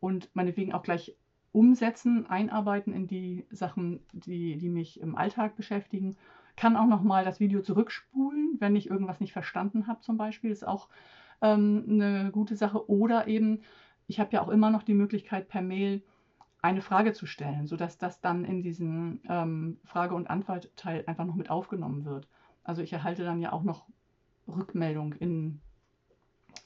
und 0.00 0.34
meinetwegen 0.34 0.72
auch 0.72 0.82
gleich 0.82 1.14
umsetzen, 1.52 2.26
einarbeiten 2.26 2.94
in 2.94 3.06
die 3.06 3.46
Sachen, 3.50 4.00
die, 4.12 4.56
die 4.56 4.70
mich 4.70 4.98
im 4.98 5.14
Alltag 5.14 5.56
beschäftigen. 5.56 6.16
Kann 6.56 6.76
auch 6.76 6.86
nochmal 6.86 7.24
das 7.24 7.38
Video 7.38 7.60
zurückspulen, 7.60 8.56
wenn 8.60 8.76
ich 8.76 8.88
irgendwas 8.88 9.20
nicht 9.20 9.34
verstanden 9.34 9.86
habe 9.86 10.00
zum 10.00 10.16
Beispiel. 10.16 10.50
Ist 10.50 10.66
auch 10.66 10.88
ähm, 11.42 11.84
eine 11.86 12.30
gute 12.32 12.56
Sache. 12.56 12.88
Oder 12.88 13.28
eben, 13.28 13.60
ich 14.06 14.20
habe 14.20 14.32
ja 14.32 14.40
auch 14.40 14.48
immer 14.48 14.70
noch 14.70 14.84
die 14.84 14.94
Möglichkeit 14.94 15.48
per 15.48 15.60
Mail 15.60 16.02
eine 16.64 16.80
Frage 16.80 17.12
zu 17.12 17.26
stellen, 17.26 17.66
sodass 17.66 17.98
das 17.98 18.22
dann 18.22 18.46
in 18.46 18.62
diesen 18.62 19.20
ähm, 19.28 19.76
Frage- 19.84 20.14
und 20.14 20.30
Antwortteil 20.30 21.04
einfach 21.06 21.26
noch 21.26 21.34
mit 21.34 21.50
aufgenommen 21.50 22.06
wird. 22.06 22.26
Also 22.62 22.80
ich 22.80 22.90
erhalte 22.90 23.22
dann 23.22 23.42
ja 23.42 23.52
auch 23.52 23.64
noch 23.64 23.86
Rückmeldung 24.48 25.12
in, 25.12 25.60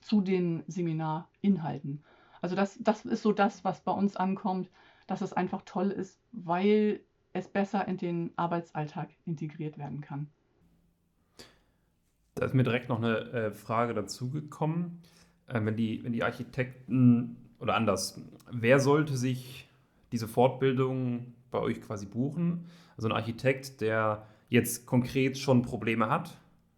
zu 0.00 0.20
den 0.20 0.62
Seminarinhalten. 0.68 2.04
Also 2.40 2.54
das, 2.54 2.78
das 2.80 3.04
ist 3.06 3.22
so 3.22 3.32
das, 3.32 3.64
was 3.64 3.80
bei 3.80 3.90
uns 3.90 4.14
ankommt, 4.14 4.70
dass 5.08 5.20
es 5.20 5.32
einfach 5.32 5.62
toll 5.62 5.90
ist, 5.90 6.20
weil 6.30 7.00
es 7.32 7.48
besser 7.48 7.88
in 7.88 7.96
den 7.96 8.30
Arbeitsalltag 8.37 9.11
integriert 9.26 9.78
werden 9.78 10.00
kann. 10.00 10.28
Da 12.37 12.46
ist 12.46 12.54
mir 12.54 12.62
direkt 12.62 12.88
noch 12.88 12.98
eine 12.98 13.18
äh, 13.32 13.50
Frage 13.50 13.94
dazugekommen. 13.94 15.02
Äh, 15.48 15.64
wenn, 15.64 15.74
die, 15.76 16.04
wenn 16.04 16.12
die 16.12 16.22
Architekten 16.22 17.37
oder 17.58 17.74
anders, 17.74 18.22
wer 18.52 18.78
sollte 18.78 19.16
sich 19.16 19.67
diese 20.12 20.28
Fortbildung 20.28 21.34
bei 21.50 21.58
euch 21.58 21.80
quasi 21.80 22.06
buchen. 22.06 22.66
Also 22.96 23.08
ein 23.08 23.14
Architekt, 23.14 23.80
der 23.80 24.26
jetzt 24.48 24.86
konkret 24.86 25.38
schon 25.38 25.62
Probleme 25.62 26.08
hat, 26.08 26.36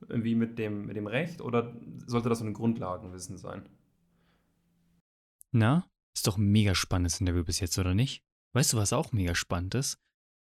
irgendwie 0.08 0.34
mit 0.34 0.58
dem, 0.58 0.86
mit 0.86 0.96
dem 0.96 1.06
Recht, 1.06 1.40
oder 1.40 1.74
sollte 2.06 2.28
das 2.28 2.38
so 2.38 2.44
ein 2.44 2.54
Grundlagenwissen 2.54 3.38
sein? 3.38 3.68
Na, 5.52 5.88
ist 6.14 6.26
doch 6.26 6.38
ein 6.38 6.50
mega 6.50 6.74
spannendes 6.74 7.20
Interview 7.20 7.44
bis 7.44 7.60
jetzt, 7.60 7.78
oder 7.78 7.94
nicht? 7.94 8.24
Weißt 8.52 8.72
du, 8.72 8.76
was 8.76 8.92
auch 8.92 9.12
mega 9.12 9.34
spannend 9.34 9.74
ist? 9.74 9.98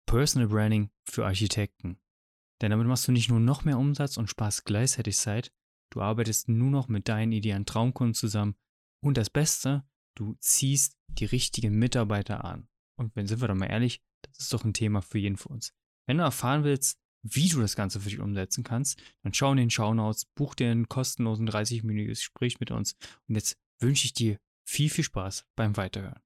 Personal 0.06 0.48
Branding 0.48 0.90
für 1.04 1.26
Architekten. 1.26 1.98
Denn 2.60 2.70
damit 2.70 2.86
machst 2.86 3.06
du 3.06 3.12
nicht 3.12 3.28
nur 3.28 3.40
noch 3.40 3.64
mehr 3.64 3.78
Umsatz 3.78 4.16
und 4.16 4.28
sparst 4.28 4.64
gleichzeitig 4.64 5.16
Zeit, 5.16 5.52
du 5.90 6.00
arbeitest 6.00 6.48
nur 6.48 6.70
noch 6.70 6.88
mit 6.88 7.08
deinen 7.08 7.32
idealen 7.32 7.66
Traumkunden 7.66 8.14
zusammen 8.14 8.56
und 9.00 9.16
das 9.16 9.30
Beste, 9.30 9.84
du 10.18 10.34
ziehst 10.40 10.96
die 11.08 11.24
richtigen 11.24 11.78
Mitarbeiter 11.78 12.44
an. 12.44 12.68
Und 12.96 13.14
wenn 13.14 13.26
sind 13.26 13.40
wir 13.40 13.48
doch 13.48 13.54
mal 13.54 13.66
ehrlich, 13.66 14.02
das 14.22 14.40
ist 14.40 14.52
doch 14.52 14.64
ein 14.64 14.74
Thema 14.74 15.00
für 15.00 15.18
jeden 15.18 15.36
von 15.36 15.52
uns. 15.52 15.72
Wenn 16.06 16.18
du 16.18 16.24
erfahren 16.24 16.64
willst, 16.64 16.98
wie 17.22 17.48
du 17.48 17.60
das 17.60 17.76
Ganze 17.76 18.00
für 18.00 18.08
dich 18.08 18.20
umsetzen 18.20 18.64
kannst, 18.64 19.00
dann 19.22 19.34
schau 19.34 19.52
in 19.52 19.58
den 19.58 19.70
Shownotes, 19.70 20.26
buch 20.34 20.54
dir 20.54 20.70
einen 20.70 20.88
kostenlosen 20.88 21.48
30-minütiges 21.48 22.08
Gespräch 22.08 22.60
mit 22.60 22.70
uns. 22.70 22.96
Und 23.28 23.36
jetzt 23.36 23.56
wünsche 23.78 24.06
ich 24.06 24.12
dir 24.12 24.38
viel, 24.64 24.90
viel 24.90 25.04
Spaß 25.04 25.46
beim 25.54 25.76
Weiterhören. 25.76 26.20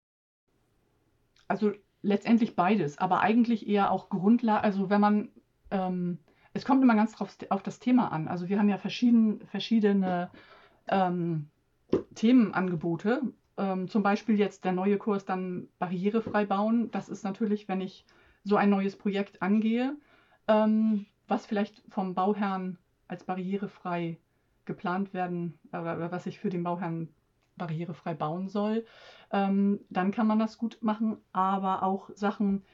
Also 1.49 1.73
letztendlich 2.03 2.57
beides, 2.57 2.99
aber 2.99 3.21
eigentlich 3.21 3.69
eher 3.69 3.91
auch 3.91 4.09
Grundlage, 4.09 4.65
also 4.65 4.91
wenn 4.91 5.01
man, 5.01 5.29
ähm, 5.71 6.19
es 6.53 6.65
kommt 6.65 6.83
immer 6.83 6.95
ganz 6.95 7.13
drauf, 7.13 7.37
auf 7.51 7.63
das 7.63 7.79
Thema 7.79 8.11
an. 8.13 8.29
Also 8.29 8.49
wir 8.49 8.59
haben 8.59 8.69
ja 8.69 8.79
verschieden, 8.79 9.47
verschiedene 9.47 10.31
ähm, 10.89 11.51
Themenangebote 12.15 13.23
ähm, 13.57 13.89
zum 13.89 14.03
Beispiel 14.03 14.39
jetzt 14.39 14.65
der 14.65 14.73
neue 14.73 14.99
Kurs 14.99 15.25
dann 15.25 15.69
barrierefrei 15.79 16.45
bauen. 16.45 16.91
Das 16.91 17.09
ist 17.09 17.25
natürlich, 17.25 17.69
wenn 17.69 17.81
ich 17.81 18.05
so 18.45 18.57
ein 18.57 18.71
neues 18.71 18.97
Projekt 18.97 19.43
angehe, 19.43 19.97
ähm, 20.49 21.07
was 21.29 21.47
vielleicht 21.47 21.83
vom 21.89 22.15
Bauherrn 22.15 22.79
als 23.09 23.25
barrierefrei 23.25 24.19
geplant 24.65 25.13
werden 25.13 25.59
oder 25.69 26.11
was 26.11 26.27
ich 26.27 26.39
für 26.39 26.49
den 26.49 26.63
Bauherrn 26.63 27.09
barrierefrei 27.57 28.15
bauen 28.15 28.49
soll, 28.49 28.85
ähm, 29.31 29.81
dann 29.91 30.11
kann 30.11 30.27
man 30.27 30.39
das 30.39 30.59
gut 30.59 30.79
machen. 30.81 31.19
Aber 31.33 31.83
auch 31.83 32.11
Sachen, 32.15 32.65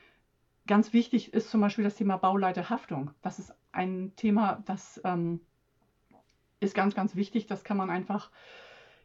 ganz 0.66 0.92
wichtig 0.92 1.34
ist 1.34 1.50
zum 1.50 1.60
Beispiel 1.60 1.84
das 1.84 1.96
Thema 1.96 2.16
Bauleiterhaftung. 2.16 3.10
Das 3.22 3.38
ist 3.38 3.54
ein 3.72 4.12
Thema, 4.16 4.62
das 4.66 5.00
ähm, 5.04 5.40
ist 6.60 6.74
ganz, 6.74 6.94
ganz 6.94 7.16
wichtig. 7.16 7.46
Das 7.46 7.64
kann 7.64 7.76
man 7.76 7.90
einfach 7.90 8.30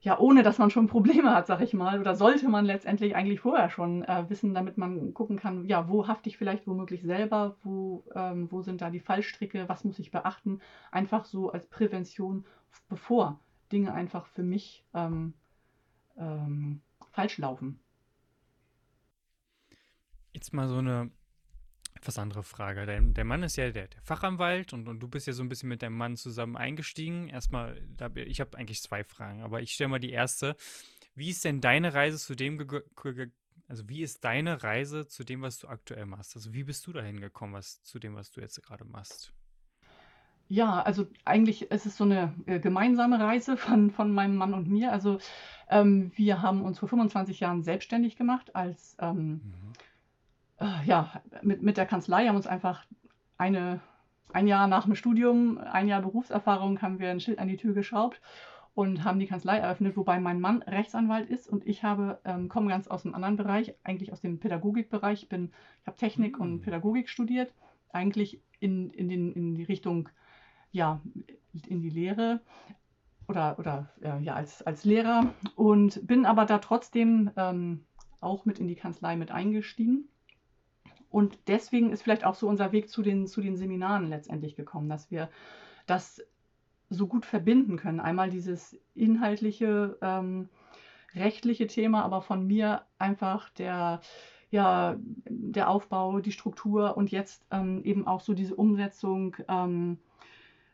ja, 0.04 0.20
ohne 0.20 0.44
dass 0.44 0.58
man 0.58 0.70
schon 0.70 0.88
Probleme 0.88 1.34
hat, 1.34 1.48
sag 1.48 1.62
ich 1.62 1.74
mal, 1.74 2.00
oder 2.02 2.14
sollte 2.14 2.50
man 2.50 2.66
letztendlich 2.66 3.16
eigentlich 3.16 3.40
vorher 3.40 3.70
schon 3.70 4.04
äh, 4.04 4.30
wissen, 4.30 4.54
damit 4.54 4.78
man 4.78 5.14
gucken 5.14 5.38
kann, 5.38 5.66
ja, 5.66 5.88
wo 5.88 6.08
hafte 6.08 6.28
ich 6.28 6.38
vielleicht 6.38 6.68
womöglich 6.68 7.04
selber, 7.04 7.56
wo, 7.64 8.04
ähm, 8.14 8.52
wo 8.52 8.62
sind 8.62 8.82
da 8.82 8.90
die 8.90 9.00
Fallstricke, 9.00 9.70
was 9.70 9.86
muss 9.86 10.00
ich 10.00 10.12
beachten, 10.12 10.60
einfach 10.92 11.24
so 11.24 11.52
als 11.52 11.66
Prävention, 11.68 12.46
bevor 12.90 13.40
Dinge 13.72 13.94
einfach 13.94 14.26
für 14.26 14.44
mich 14.44 14.84
ähm, 14.94 15.34
ähm, 16.18 16.82
falsch 17.14 17.38
laufen. 17.38 17.80
Jetzt 20.34 20.54
mal 20.54 20.68
so 20.68 20.80
eine 20.80 21.12
etwas 22.04 22.20
andere 22.20 22.44
Frage. 22.44 22.86
Dein, 22.86 23.14
der 23.14 23.24
Mann 23.24 23.44
ist 23.44 23.56
ja 23.56 23.72
der, 23.72 23.88
der 23.88 24.02
Fachanwalt 24.02 24.74
und, 24.74 24.90
und, 24.90 25.00
du 25.00 25.08
bist 25.08 25.26
ja 25.26 25.32
so 25.32 25.42
ein 25.42 25.48
bisschen 25.48 25.70
mit 25.70 25.82
deinem 25.82 25.98
Mann 25.98 26.18
zusammen 26.18 26.58
eingestiegen. 26.58 27.30
Erstmal, 27.30 27.82
ich 28.16 28.42
habe 28.42 28.58
eigentlich 28.58 28.82
zwei 28.82 29.06
Fragen, 29.06 29.42
aber 29.42 29.62
ich 29.62 29.72
stelle 29.72 29.88
mal 29.88 30.00
die 30.00 30.12
erste. 30.12 30.58
Wie 31.16 31.30
ist 31.30 31.46
denn 31.46 31.62
deine 31.62 31.94
Reise 31.94 32.18
zu 32.18 32.36
dem, 32.36 32.60
also 33.70 33.88
wie 33.88 34.02
ist 34.02 34.26
deine 34.26 34.64
Reise 34.64 35.08
zu 35.08 35.24
dem, 35.24 35.42
was 35.42 35.60
du 35.60 35.70
aktuell 35.70 36.06
machst? 36.06 36.36
Also 36.36 36.54
wie 36.54 36.66
bist 36.66 36.86
du 36.88 36.92
dahin 36.92 37.22
gekommen, 37.22 37.54
was, 37.54 37.82
zu 37.84 38.00
dem, 38.00 38.16
was 38.16 38.32
du 38.32 38.42
jetzt 38.42 38.62
gerade 38.62 38.84
machst? 38.84 39.32
Ja, 40.50 40.82
also 40.82 41.08
eigentlich 41.24 41.72
ist 41.72 41.86
es 41.86 41.96
so 41.96 42.04
eine 42.04 42.34
äh, 42.48 42.60
gemeinsame 42.60 43.18
Reise 43.18 43.56
von, 43.56 43.92
von 43.92 44.12
meinem 44.12 44.36
Mann 44.36 44.54
und 44.54 44.68
mir. 44.68 44.92
Also 44.92 45.20
ähm, 45.70 46.12
wir 46.16 46.42
haben 46.42 46.64
uns 46.64 46.80
vor 46.80 46.90
25 46.90 47.40
Jahren 47.40 47.64
selbstständig 47.64 48.18
gemacht 48.18 48.54
als 48.56 48.98
ähm, 49.00 49.30
mhm 49.36 49.74
ja, 50.86 51.22
mit, 51.42 51.62
mit 51.62 51.78
der 51.78 51.86
Kanzlei 51.86 52.28
haben 52.28 52.36
uns 52.36 52.48
einfach 52.48 52.86
eine, 53.38 53.82
ein 54.32 54.48
Jahr 54.48 54.68
nach 54.68 54.86
dem 54.86 54.96
Studium, 54.96 55.58
ein 55.58 55.88
Jahr 55.88 56.02
Berufserfahrung, 56.02 56.82
haben 56.82 57.00
wir 57.00 57.10
ein 57.10 57.20
Schild 57.20 57.40
an 57.40 57.48
die 57.48 57.58
Tür 57.58 57.74
geschraubt 57.74 58.22
und 58.74 59.04
haben 59.04 59.20
die 59.20 59.28
Kanzlei 59.28 59.58
eröffnet, 59.58 59.98
wobei 59.98 60.20
mein 60.20 60.40
Mann 60.40 60.62
Rechtsanwalt 60.64 61.30
ist 61.30 61.48
und 61.48 61.68
ich 61.68 61.84
habe, 61.84 62.20
ähm, 62.26 62.50
komme 62.50 62.70
ganz 62.70 62.88
aus 62.88 63.06
einem 63.06 63.16
anderen 63.16 63.38
Bereich, 63.38 63.76
eigentlich 63.84 64.12
aus 64.12 64.22
dem 64.22 64.40
Pädagogikbereich. 64.40 65.24
Ich, 65.24 65.30
bin, 65.30 65.52
ich 65.82 65.88
habe 65.88 65.98
Technik 65.98 66.40
und 66.40 66.62
Pädagogik 66.62 67.10
studiert, 67.10 67.54
eigentlich 67.92 68.42
in, 68.60 68.90
in, 68.92 69.10
den, 69.10 69.34
in 69.34 69.56
die 69.56 69.64
Richtung, 69.64 70.10
ja, 70.72 71.02
in 71.68 71.82
die 71.82 71.90
Lehre 71.90 72.42
oder, 73.28 73.60
oder 73.60 73.90
äh, 74.02 74.20
ja, 74.24 74.34
als, 74.34 74.64
als 74.64 74.86
Lehrer 74.86 75.34
und 75.56 76.06
bin 76.08 76.26
aber 76.26 76.46
da 76.46 76.58
trotzdem 76.58 77.30
ähm, 77.38 77.86
auch 78.22 78.46
mit 78.46 78.60
in 78.60 78.68
die 78.68 78.76
Kanzlei 78.76 79.16
mit 79.16 79.30
eingestiegen 79.30 80.08
und 81.14 81.38
deswegen 81.46 81.92
ist 81.92 82.02
vielleicht 82.02 82.26
auch 82.26 82.34
so 82.34 82.48
unser 82.48 82.72
Weg 82.72 82.90
zu 82.90 83.04
den, 83.04 83.28
zu 83.28 83.40
den 83.40 83.56
Seminaren 83.56 84.10
letztendlich 84.10 84.56
gekommen, 84.56 84.90
dass 84.90 85.12
wir 85.12 85.30
das 85.86 86.26
so 86.90 87.06
gut 87.06 87.28
verbinden 87.28 87.78
können. 87.78 88.00
Einmal 88.00 88.32
dieses 88.32 88.76
inhaltliche, 88.96 89.96
ähm, 90.02 90.50
rechtliche 91.14 91.68
Thema, 91.68 92.04
aber 92.04 92.24
von 92.24 92.48
mir 92.48 92.82
einfach 92.98 93.52
der, 93.52 94.02
ja, 94.50 94.96
der 95.30 95.70
Aufbau, 95.70 96.20
die 96.20 96.32
Struktur 96.32 96.98
und 96.98 97.12
jetzt 97.12 97.46
ähm, 97.52 97.84
eben 97.84 98.08
auch 98.08 98.22
so 98.22 98.34
diese 98.34 98.56
Umsetzung, 98.56 99.36
ähm, 99.48 100.00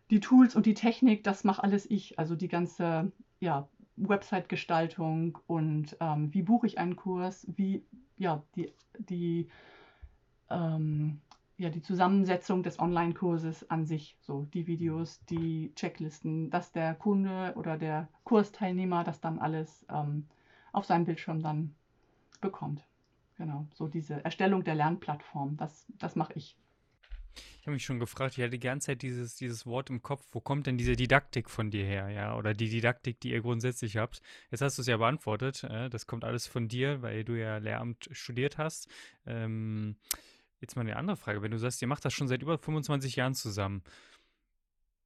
die 0.10 0.21
Tools 0.21 0.56
und 0.56 0.65
die 0.65 0.73
Technik, 0.73 1.21
das 1.25 1.43
mache 1.43 1.62
alles 1.63 1.86
ich. 1.91 2.17
Also 2.17 2.38
die 2.38 2.47
ganze 2.47 3.12
ja, 3.41 3.67
Website-Gestaltung 3.97 5.38
und 5.47 5.97
ähm, 5.99 6.34
wie 6.34 6.43
buche 6.43 6.65
ich 6.65 6.78
einen 6.78 6.95
Kurs, 6.95 7.45
wie 7.58 7.84
ja, 8.17 8.41
die, 8.56 8.71
die 8.99 9.49
ähm, 10.49 11.21
ja, 11.57 11.69
die 11.69 11.81
Zusammensetzung 11.81 12.63
des 12.63 12.79
Online-Kurses 12.79 13.69
an 13.69 13.85
sich, 13.85 14.15
so 14.21 14.47
die 14.53 14.65
Videos, 14.65 15.19
die 15.25 15.73
Checklisten, 15.75 16.49
dass 16.49 16.71
der 16.71 16.95
Kunde 16.95 17.53
oder 17.57 17.77
der 17.77 18.07
Kursteilnehmer 18.23 19.03
das 19.03 19.19
dann 19.19 19.39
alles 19.39 19.85
ähm, 19.89 20.25
auf 20.71 20.85
seinem 20.85 21.05
Bildschirm 21.05 21.41
dann 21.41 21.75
bekommt. 22.39 22.81
Genau, 23.38 23.67
so 23.73 23.88
diese 23.88 24.23
Erstellung 24.23 24.63
der 24.63 24.75
Lernplattform, 24.75 25.57
das, 25.57 25.85
das 25.97 26.15
mache 26.15 26.33
ich. 26.35 26.57
Ich 27.59 27.67
habe 27.67 27.73
mich 27.73 27.85
schon 27.85 27.99
gefragt, 27.99 28.38
ich 28.38 28.43
hatte 28.43 28.51
die 28.51 28.59
ganze 28.59 28.88
Zeit 28.88 29.01
dieses, 29.01 29.35
dieses 29.35 29.65
Wort 29.65 29.89
im 29.89 30.01
Kopf, 30.01 30.25
wo 30.31 30.39
kommt 30.39 30.65
denn 30.65 30.77
diese 30.77 30.95
Didaktik 30.95 31.49
von 31.49 31.71
dir 31.71 31.85
her, 31.85 32.09
ja? 32.09 32.35
Oder 32.35 32.53
die 32.53 32.69
Didaktik, 32.69 33.19
die 33.19 33.31
ihr 33.31 33.41
grundsätzlich 33.41 33.97
habt. 33.97 34.21
Jetzt 34.49 34.62
hast 34.62 34.77
du 34.77 34.81
es 34.81 34.88
ja 34.88 34.97
beantwortet, 34.97 35.63
äh, 35.65 35.89
das 35.89 36.07
kommt 36.07 36.23
alles 36.23 36.47
von 36.47 36.67
dir, 36.67 37.01
weil 37.01 37.23
du 37.23 37.38
ja 37.38 37.57
Lehramt 37.57 38.09
studiert 38.12 38.57
hast. 38.57 38.88
Ähm, 39.25 39.97
Jetzt 40.62 40.76
mal 40.76 40.82
eine 40.82 40.98
andere 40.98 41.17
Frage. 41.17 41.41
Wenn 41.41 41.52
du 41.52 41.58
sagst, 41.58 41.82
ihr 41.82 41.88
macht 41.88 42.04
das 42.06 42.13
schon 42.13 42.28
seit 42.28 42.41
über 42.41 42.58
25 42.58 43.15
Jahren 43.15 43.34
zusammen, 43.34 43.84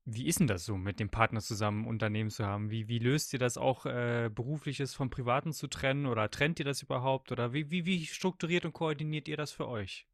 wie 0.06 0.28
ist 0.28 0.40
denn 0.40 0.48
das 0.48 0.66
so, 0.66 0.76
mit 0.76 1.00
dem 1.00 1.10
Partner 1.10 1.40
zusammen 1.40 1.84
ein 1.84 1.88
Unternehmen 1.88 2.30
zu 2.30 2.46
haben? 2.46 2.70
Wie, 2.70 2.90
wie 2.90 3.00
löst 3.00 3.32
ihr 3.32 3.40
das 3.40 3.58
auch, 3.58 3.86
äh, 3.86 4.30
berufliches 4.34 4.94
vom 4.94 5.10
Privaten 5.10 5.54
zu 5.54 5.68
trennen 5.68 6.08
oder 6.08 6.30
trennt 6.30 6.60
ihr 6.60 6.66
das 6.66 6.82
überhaupt? 6.82 7.32
Oder 7.32 7.54
wie, 7.54 7.72
wie, 7.72 7.86
wie 7.86 8.06
strukturiert 8.06 8.66
und 8.66 8.74
koordiniert 8.74 9.30
ihr 9.30 9.38
das 9.38 9.52
für 9.52 9.68
euch? 9.68 10.06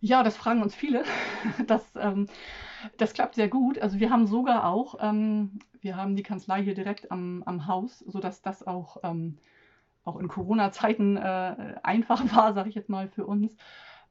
Ja, 0.00 0.22
das 0.22 0.36
fragen 0.36 0.62
uns 0.62 0.74
viele. 0.74 1.04
Das, 1.66 1.94
ähm, 1.96 2.26
das 2.96 3.12
klappt 3.12 3.34
sehr 3.34 3.48
gut. 3.48 3.78
Also 3.78 4.00
wir 4.00 4.10
haben 4.10 4.26
sogar 4.26 4.66
auch, 4.66 4.96
ähm, 5.00 5.58
wir 5.80 5.96
haben 5.96 6.16
die 6.16 6.22
Kanzlei 6.22 6.62
hier 6.62 6.74
direkt 6.74 7.10
am, 7.12 7.42
am 7.44 7.66
Haus, 7.66 8.00
sodass 8.00 8.42
das 8.42 8.66
auch 8.66 8.96
ähm, 9.02 9.38
auch 10.04 10.16
in 10.16 10.28
Corona-Zeiten 10.28 11.16
äh, 11.16 11.74
einfach 11.82 12.20
war, 12.34 12.52
sage 12.52 12.68
ich 12.68 12.74
jetzt 12.74 12.88
mal 12.88 13.08
für 13.08 13.26
uns. 13.26 13.56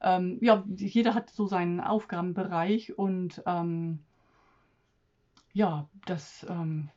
Ähm, 0.00 0.38
ja, 0.40 0.64
jeder 0.76 1.14
hat 1.14 1.30
so 1.30 1.46
seinen 1.46 1.80
Aufgabenbereich 1.80 2.98
und 2.98 3.42
ähm, 3.46 4.00
ja, 5.52 5.88
das 6.04 6.44
ähm, 6.50 6.90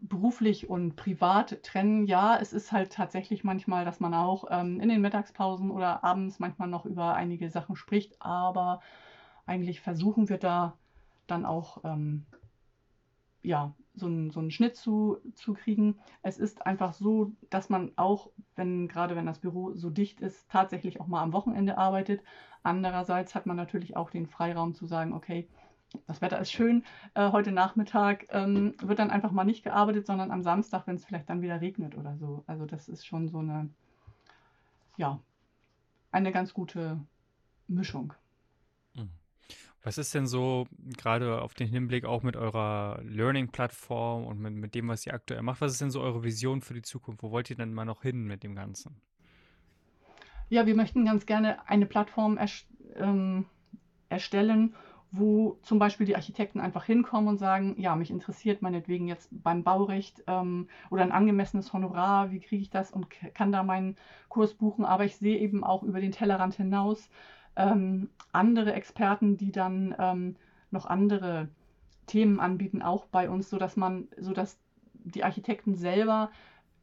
beruflich 0.00 0.68
und 0.68 0.96
privat 0.96 1.62
trennen, 1.62 2.06
ja, 2.06 2.36
es 2.36 2.52
ist 2.52 2.72
halt 2.72 2.92
tatsächlich 2.92 3.42
manchmal, 3.42 3.84
dass 3.84 4.00
man 4.00 4.14
auch 4.14 4.44
ähm, 4.50 4.80
in 4.80 4.88
den 4.88 5.00
Mittagspausen 5.00 5.70
oder 5.70 6.04
abends 6.04 6.38
manchmal 6.38 6.68
noch 6.68 6.84
über 6.84 7.14
einige 7.14 7.50
Sachen 7.50 7.74
spricht, 7.74 8.20
aber 8.20 8.80
eigentlich 9.46 9.80
versuchen 9.80 10.28
wir 10.28 10.38
da 10.38 10.76
dann 11.26 11.44
auch 11.44 11.84
ähm, 11.84 12.26
ja, 13.44 13.74
so 13.94 14.06
einen, 14.06 14.30
so 14.30 14.40
einen 14.40 14.50
Schnitt 14.50 14.74
zu, 14.76 15.18
zu 15.34 15.54
kriegen. 15.54 15.98
Es 16.22 16.38
ist 16.38 16.66
einfach 16.66 16.94
so, 16.94 17.32
dass 17.50 17.70
man 17.70 17.92
auch, 17.96 18.30
wenn 18.56 18.88
gerade 18.88 19.14
wenn 19.14 19.26
das 19.26 19.38
Büro 19.38 19.74
so 19.74 19.90
dicht 19.90 20.20
ist, 20.20 20.50
tatsächlich 20.50 21.00
auch 21.00 21.06
mal 21.06 21.22
am 21.22 21.32
Wochenende 21.32 21.78
arbeitet. 21.78 22.22
Andererseits 22.62 23.34
hat 23.34 23.46
man 23.46 23.56
natürlich 23.56 23.96
auch 23.96 24.10
den 24.10 24.26
Freiraum 24.26 24.74
zu 24.74 24.86
sagen, 24.86 25.12
okay, 25.12 25.48
das 26.06 26.20
Wetter 26.20 26.40
ist 26.40 26.50
schön, 26.50 26.84
äh, 27.14 27.30
heute 27.30 27.52
Nachmittag 27.52 28.26
ähm, 28.30 28.74
wird 28.82 28.98
dann 28.98 29.10
einfach 29.10 29.30
mal 29.30 29.44
nicht 29.44 29.62
gearbeitet, 29.62 30.06
sondern 30.06 30.32
am 30.32 30.42
Samstag, 30.42 30.88
wenn 30.88 30.96
es 30.96 31.04
vielleicht 31.04 31.30
dann 31.30 31.42
wieder 31.42 31.60
regnet 31.60 31.96
oder 31.96 32.16
so. 32.16 32.42
Also 32.48 32.66
das 32.66 32.88
ist 32.88 33.06
schon 33.06 33.28
so 33.28 33.38
eine, 33.38 33.70
ja, 34.96 35.20
eine 36.10 36.32
ganz 36.32 36.52
gute 36.52 36.98
Mischung. 37.68 38.12
Was 39.84 39.98
ist 39.98 40.14
denn 40.14 40.26
so, 40.26 40.66
gerade 40.96 41.42
auf 41.42 41.52
den 41.52 41.68
Hinblick 41.68 42.06
auch 42.06 42.22
mit 42.22 42.36
eurer 42.36 43.00
Learning-Plattform 43.04 44.24
und 44.24 44.40
mit, 44.40 44.54
mit 44.54 44.74
dem, 44.74 44.88
was 44.88 45.04
ihr 45.04 45.12
aktuell 45.12 45.42
macht, 45.42 45.60
was 45.60 45.72
ist 45.72 45.82
denn 45.82 45.90
so 45.90 46.00
eure 46.00 46.24
Vision 46.24 46.62
für 46.62 46.72
die 46.72 46.80
Zukunft? 46.80 47.22
Wo 47.22 47.30
wollt 47.30 47.50
ihr 47.50 47.56
denn 47.56 47.74
mal 47.74 47.84
noch 47.84 48.00
hin 48.00 48.24
mit 48.24 48.42
dem 48.42 48.54
Ganzen? 48.54 48.96
Ja, 50.48 50.64
wir 50.64 50.74
möchten 50.74 51.04
ganz 51.04 51.26
gerne 51.26 51.68
eine 51.68 51.84
Plattform 51.84 52.38
erst, 52.38 52.66
ähm, 52.96 53.44
erstellen, 54.08 54.74
wo 55.10 55.58
zum 55.62 55.78
Beispiel 55.78 56.06
die 56.06 56.16
Architekten 56.16 56.60
einfach 56.60 56.84
hinkommen 56.84 57.28
und 57.28 57.36
sagen, 57.36 57.74
ja, 57.78 57.94
mich 57.94 58.10
interessiert 58.10 58.62
meinetwegen 58.62 59.06
jetzt 59.06 59.28
beim 59.30 59.64
Baurecht 59.64 60.24
ähm, 60.26 60.68
oder 60.90 61.02
ein 61.02 61.12
angemessenes 61.12 61.74
Honorar, 61.74 62.30
wie 62.30 62.40
kriege 62.40 62.62
ich 62.62 62.70
das 62.70 62.90
und 62.90 63.10
kann 63.34 63.52
da 63.52 63.62
meinen 63.62 63.96
Kurs 64.30 64.54
buchen, 64.54 64.86
aber 64.86 65.04
ich 65.04 65.16
sehe 65.16 65.38
eben 65.38 65.62
auch 65.62 65.82
über 65.82 66.00
den 66.00 66.12
Tellerrand 66.12 66.54
hinaus, 66.54 67.10
ähm, 67.56 68.08
andere 68.32 68.72
Experten, 68.72 69.36
die 69.36 69.52
dann 69.52 69.94
ähm, 69.98 70.36
noch 70.70 70.86
andere 70.86 71.48
Themen 72.06 72.40
anbieten, 72.40 72.82
auch 72.82 73.06
bei 73.06 73.30
uns, 73.30 73.50
sodass 73.50 73.76
man, 73.76 74.08
sodass 74.18 74.58
die 74.92 75.24
Architekten 75.24 75.74
selber 75.74 76.30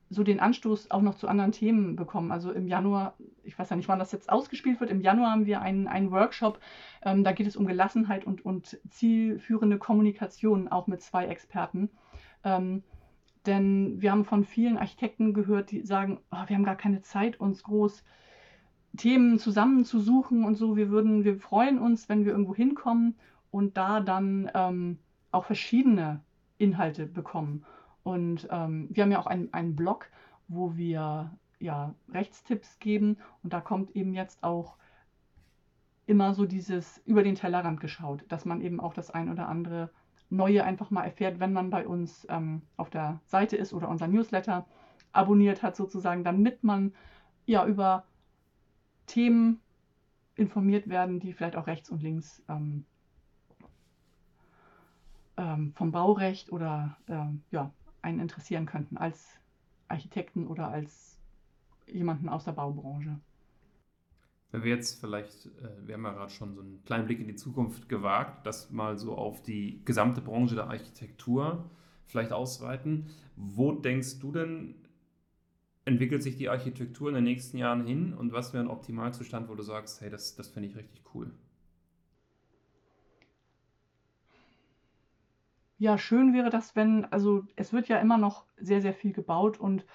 so 0.09 0.23
den 0.23 0.41
Anstoß 0.41 0.91
auch 0.91 1.01
noch 1.01 1.15
zu 1.15 1.29
anderen 1.29 1.53
Themen 1.53 1.95
bekommen. 1.95 2.31
Also 2.31 2.51
im 2.51 2.67
Januar, 2.67 3.15
ich 3.43 3.57
weiß 3.57 3.69
ja 3.69 3.77
nicht, 3.77 3.87
wann 3.87 3.99
das 3.99 4.11
jetzt 4.11 4.29
ausgespielt 4.29 4.81
wird, 4.81 4.91
im 4.91 4.99
Januar 4.99 5.31
haben 5.31 5.45
wir 5.45 5.61
einen, 5.61 5.87
einen 5.87 6.11
Workshop, 6.11 6.59
ähm, 7.03 7.23
da 7.23 7.31
geht 7.31 7.47
es 7.47 7.55
um 7.55 7.65
Gelassenheit 7.65 8.25
und, 8.25 8.43
und 8.43 8.77
zielführende 8.89 9.77
Kommunikation, 9.77 10.67
auch 10.67 10.87
mit 10.87 11.01
zwei 11.01 11.27
Experten. 11.27 11.89
Ähm, 12.43 12.83
denn 13.45 14.01
wir 14.01 14.11
haben 14.11 14.25
von 14.25 14.43
vielen 14.43 14.77
Architekten 14.77 15.33
gehört, 15.33 15.71
die 15.71 15.81
sagen, 15.81 16.19
oh, 16.29 16.43
wir 16.45 16.57
haben 16.57 16.65
gar 16.65 16.75
keine 16.75 17.01
Zeit, 17.01 17.39
uns 17.39 17.63
groß 17.63 18.03
Themen 18.97 19.39
zusammenzusuchen 19.39 20.43
und 20.43 20.55
so. 20.55 20.75
Wir 20.75 20.89
würden, 20.89 21.23
wir 21.23 21.39
freuen 21.39 21.79
uns, 21.79 22.09
wenn 22.09 22.25
wir 22.25 22.31
irgendwo 22.31 22.55
hinkommen 22.55 23.15
und 23.49 23.77
da 23.77 23.99
dann 23.99 24.51
ähm, 24.53 24.99
auch 25.31 25.45
verschiedene 25.45 26.21
Inhalte 26.57 27.05
bekommen. 27.05 27.65
Und 28.03 28.47
ähm, 28.51 28.87
wir 28.91 29.03
haben 29.03 29.11
ja 29.11 29.19
auch 29.19 29.27
einen, 29.27 29.53
einen 29.53 29.75
Blog, 29.75 30.07
wo 30.47 30.75
wir 30.75 31.31
ja 31.59 31.93
Rechtstipps 32.11 32.79
geben 32.79 33.17
und 33.43 33.53
da 33.53 33.61
kommt 33.61 33.95
eben 33.95 34.13
jetzt 34.13 34.43
auch 34.43 34.75
immer 36.07 36.33
so 36.33 36.45
dieses 36.45 37.01
über 37.05 37.23
den 37.23 37.35
Tellerrand 37.35 37.79
geschaut, 37.79 38.25
dass 38.27 38.45
man 38.45 38.61
eben 38.61 38.79
auch 38.79 38.93
das 38.93 39.11
ein 39.11 39.31
oder 39.31 39.47
andere 39.47 39.91
Neue 40.29 40.63
einfach 40.63 40.91
mal 40.91 41.03
erfährt, 41.03 41.39
wenn 41.39 41.53
man 41.53 41.69
bei 41.69 41.85
uns 41.87 42.25
ähm, 42.29 42.61
auf 42.77 42.89
der 42.89 43.19
Seite 43.25 43.57
ist 43.57 43.73
oder 43.73 43.89
unser 43.89 44.07
Newsletter 44.07 44.65
abonniert 45.11 45.61
hat 45.61 45.75
sozusagen, 45.75 46.23
damit 46.23 46.63
man 46.63 46.93
ja 47.45 47.65
über 47.65 48.05
Themen 49.11 49.59
informiert 50.35 50.87
werden, 50.87 51.19
die 51.19 51.33
vielleicht 51.33 51.57
auch 51.57 51.67
rechts 51.67 51.89
und 51.89 52.01
links 52.01 52.41
ähm, 52.47 52.85
ähm, 55.37 55.73
vom 55.75 55.91
Baurecht 55.91 56.51
oder 56.51 56.97
ähm, 57.07 57.43
ja, 57.51 57.73
einen 58.01 58.19
interessieren 58.19 58.65
könnten 58.65 58.97
als 58.97 59.37
Architekten 59.89 60.47
oder 60.47 60.69
als 60.69 61.19
jemanden 61.87 62.29
aus 62.29 62.45
der 62.45 62.53
Baubranche. 62.53 63.19
Wenn 64.51 64.63
wir 64.63 64.71
jetzt 64.71 65.01
vielleicht, 65.01 65.45
äh, 65.45 65.87
wir 65.87 65.95
haben 65.95 66.05
ja 66.05 66.13
gerade 66.13 66.31
schon 66.31 66.55
so 66.55 66.61
einen 66.61 66.81
kleinen 66.85 67.05
Blick 67.05 67.19
in 67.19 67.27
die 67.27 67.35
Zukunft 67.35 67.89
gewagt, 67.89 68.45
das 68.45 68.71
mal 68.71 68.97
so 68.97 69.15
auf 69.15 69.41
die 69.41 69.81
gesamte 69.83 70.21
Branche 70.21 70.55
der 70.55 70.67
Architektur 70.67 71.69
vielleicht 72.05 72.31
ausweiten. 72.31 73.07
Wo 73.35 73.73
denkst 73.73 74.19
du 74.19 74.31
denn, 74.31 74.75
entwickelt 75.91 76.23
sich 76.23 76.37
die 76.37 76.49
Architektur 76.49 77.09
in 77.09 77.15
den 77.15 77.23
nächsten 77.23 77.57
Jahren 77.57 77.85
hin 77.85 78.13
und 78.13 78.33
was 78.33 78.53
wäre 78.53 78.63
ein 78.63 78.69
Optimalzustand, 78.69 79.49
wo 79.49 79.55
du 79.55 79.63
sagst, 79.63 80.01
hey, 80.01 80.09
das, 80.09 80.35
das 80.35 80.49
finde 80.49 80.69
ich 80.69 80.75
richtig 80.75 81.03
cool? 81.13 81.31
Ja, 85.77 85.97
schön 85.97 86.33
wäre 86.33 86.49
das, 86.49 86.75
wenn, 86.75 87.05
also 87.05 87.43
es 87.55 87.73
wird 87.73 87.87
ja 87.87 87.97
immer 87.97 88.17
noch 88.17 88.45
sehr, 88.57 88.81
sehr 88.81 88.93
viel 88.93 89.13
gebaut 89.13 89.59
und 89.59 89.85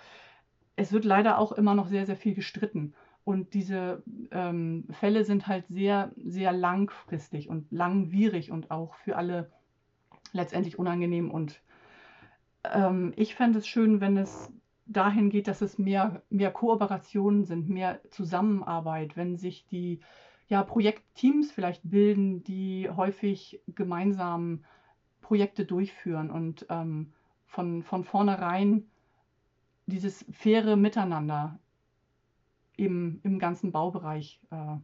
es 0.74 0.92
wird 0.92 1.04
leider 1.04 1.38
auch 1.38 1.52
immer 1.52 1.74
noch 1.74 1.88
sehr, 1.88 2.06
sehr 2.06 2.16
viel 2.16 2.34
gestritten. 2.34 2.92
Und 3.24 3.54
diese 3.54 4.02
ähm, 4.30 4.84
Fälle 4.90 5.24
sind 5.24 5.46
halt 5.46 5.66
sehr, 5.68 6.12
sehr 6.16 6.52
langfristig 6.52 7.48
und 7.48 7.70
langwierig 7.72 8.50
und 8.50 8.70
auch 8.70 8.94
für 8.94 9.16
alle 9.16 9.50
letztendlich 10.32 10.78
unangenehm. 10.78 11.30
Und 11.30 11.60
ähm, 12.64 13.12
ich 13.16 13.34
fände 13.34 13.58
es 13.58 13.66
schön, 13.66 14.00
wenn 14.00 14.16
es 14.16 14.52
dahin 14.86 15.30
geht, 15.30 15.48
dass 15.48 15.62
es 15.62 15.78
mehr, 15.78 16.22
mehr 16.30 16.50
Kooperationen 16.50 17.44
sind, 17.44 17.68
mehr 17.68 18.00
Zusammenarbeit, 18.10 19.16
wenn 19.16 19.36
sich 19.36 19.66
die 19.66 20.00
ja, 20.48 20.62
Projektteams 20.62 21.50
vielleicht 21.50 21.82
bilden, 21.84 22.44
die 22.44 22.88
häufig 22.88 23.60
gemeinsam 23.66 24.64
Projekte 25.20 25.64
durchführen 25.64 26.30
und 26.30 26.66
ähm, 26.70 27.12
von, 27.46 27.82
von 27.82 28.04
vornherein 28.04 28.84
dieses 29.86 30.24
faire 30.30 30.76
Miteinander 30.76 31.58
im, 32.76 33.20
im 33.24 33.38
ganzen 33.38 33.72
Baubereich, 33.72 34.40
äh, 34.50 34.76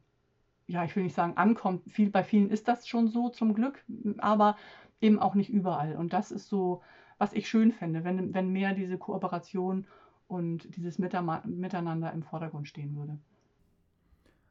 ja, 0.67 0.85
ich 0.85 0.97
will 0.97 1.05
nicht 1.05 1.15
sagen 1.15 1.37
ankommt. 1.37 1.83
Viel, 1.91 2.11
bei 2.11 2.25
vielen 2.25 2.51
ist 2.51 2.67
das 2.67 2.89
schon 2.89 3.09
so 3.09 3.29
zum 3.29 3.55
Glück, 3.55 3.85
aber 4.19 4.57
eben 5.01 5.19
auch 5.19 5.35
nicht 5.35 5.51
überall. 5.51 5.97
Und 5.97 6.13
das 6.13 6.31
ist 6.31 6.49
so, 6.49 6.83
was 7.19 7.33
ich 7.33 7.49
schön 7.49 7.73
fände, 7.73 8.05
wenn, 8.05 8.35
wenn 8.35 8.51
mehr 8.51 8.75
diese 8.75 8.99
Kooperation 8.99 9.87
und 10.29 10.77
dieses 10.77 10.99
Miteinander 10.99 12.13
im 12.13 12.23
Vordergrund 12.23 12.69
stehen 12.69 12.97
würde. 12.97 13.19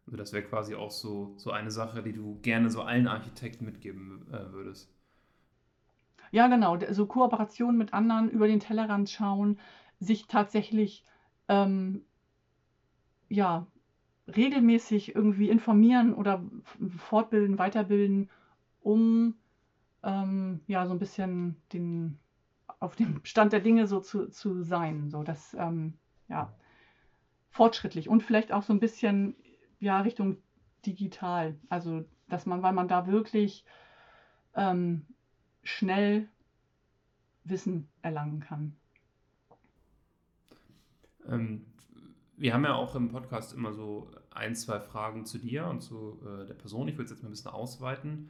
Also 0.05 0.17
das 0.17 0.33
wäre 0.33 0.43
quasi 0.43 0.75
auch 0.75 0.91
so, 0.91 1.33
so 1.37 1.51
eine 1.51 1.71
Sache, 1.71 2.03
die 2.03 2.13
du 2.13 2.39
gerne 2.41 2.69
so 2.69 2.81
allen 2.81 3.07
Architekten 3.07 3.65
mitgeben 3.65 4.27
äh, 4.31 4.51
würdest. 4.51 4.93
Ja, 6.31 6.47
genau. 6.47 6.77
So 6.91 7.05
Kooperation 7.05 7.77
mit 7.77 7.93
anderen, 7.93 8.29
über 8.29 8.47
den 8.47 8.59
Tellerrand 8.59 9.09
schauen, 9.09 9.59
sich 9.99 10.27
tatsächlich 10.27 11.05
ähm, 11.47 12.03
ja, 13.29 13.67
regelmäßig 14.27 15.15
irgendwie 15.15 15.49
informieren 15.49 16.13
oder 16.13 16.43
fortbilden, 16.97 17.57
weiterbilden, 17.57 18.29
um 18.81 19.35
ähm, 20.03 20.61
ja 20.67 20.85
so 20.85 20.93
ein 20.93 20.99
bisschen 20.99 21.55
den, 21.73 22.17
auf 22.81 22.95
dem 22.95 23.23
Stand 23.23 23.53
der 23.53 23.61
Dinge 23.61 23.87
so 23.87 24.01
zu, 24.01 24.27
zu 24.27 24.63
sein. 24.63 25.09
So 25.09 25.23
das, 25.23 25.53
ähm, 25.53 25.93
ja, 26.27 26.53
fortschrittlich 27.49 28.09
und 28.09 28.23
vielleicht 28.23 28.51
auch 28.51 28.63
so 28.63 28.73
ein 28.73 28.79
bisschen 28.79 29.35
ja, 29.79 30.01
Richtung 30.01 30.37
digital. 30.85 31.55
Also, 31.69 32.03
dass 32.27 32.45
man, 32.45 32.63
weil 32.63 32.73
man 32.73 32.87
da 32.87 33.07
wirklich 33.07 33.63
ähm, 34.55 35.05
schnell 35.63 36.27
Wissen 37.43 37.87
erlangen 38.01 38.39
kann. 38.39 38.75
Ähm, 41.27 41.65
wir 42.35 42.53
haben 42.53 42.63
ja 42.63 42.73
auch 42.73 42.95
im 42.95 43.09
Podcast 43.09 43.53
immer 43.53 43.73
so 43.73 44.09
ein, 44.31 44.55
zwei 44.55 44.79
Fragen 44.79 45.25
zu 45.25 45.37
dir 45.37 45.67
und 45.67 45.81
zu 45.81 46.19
äh, 46.25 46.47
der 46.47 46.55
Person. 46.55 46.87
Ich 46.87 46.95
würde 46.95 47.05
es 47.05 47.11
jetzt 47.11 47.21
mal 47.21 47.29
ein 47.29 47.33
bisschen 47.33 47.51
ausweiten. 47.51 48.29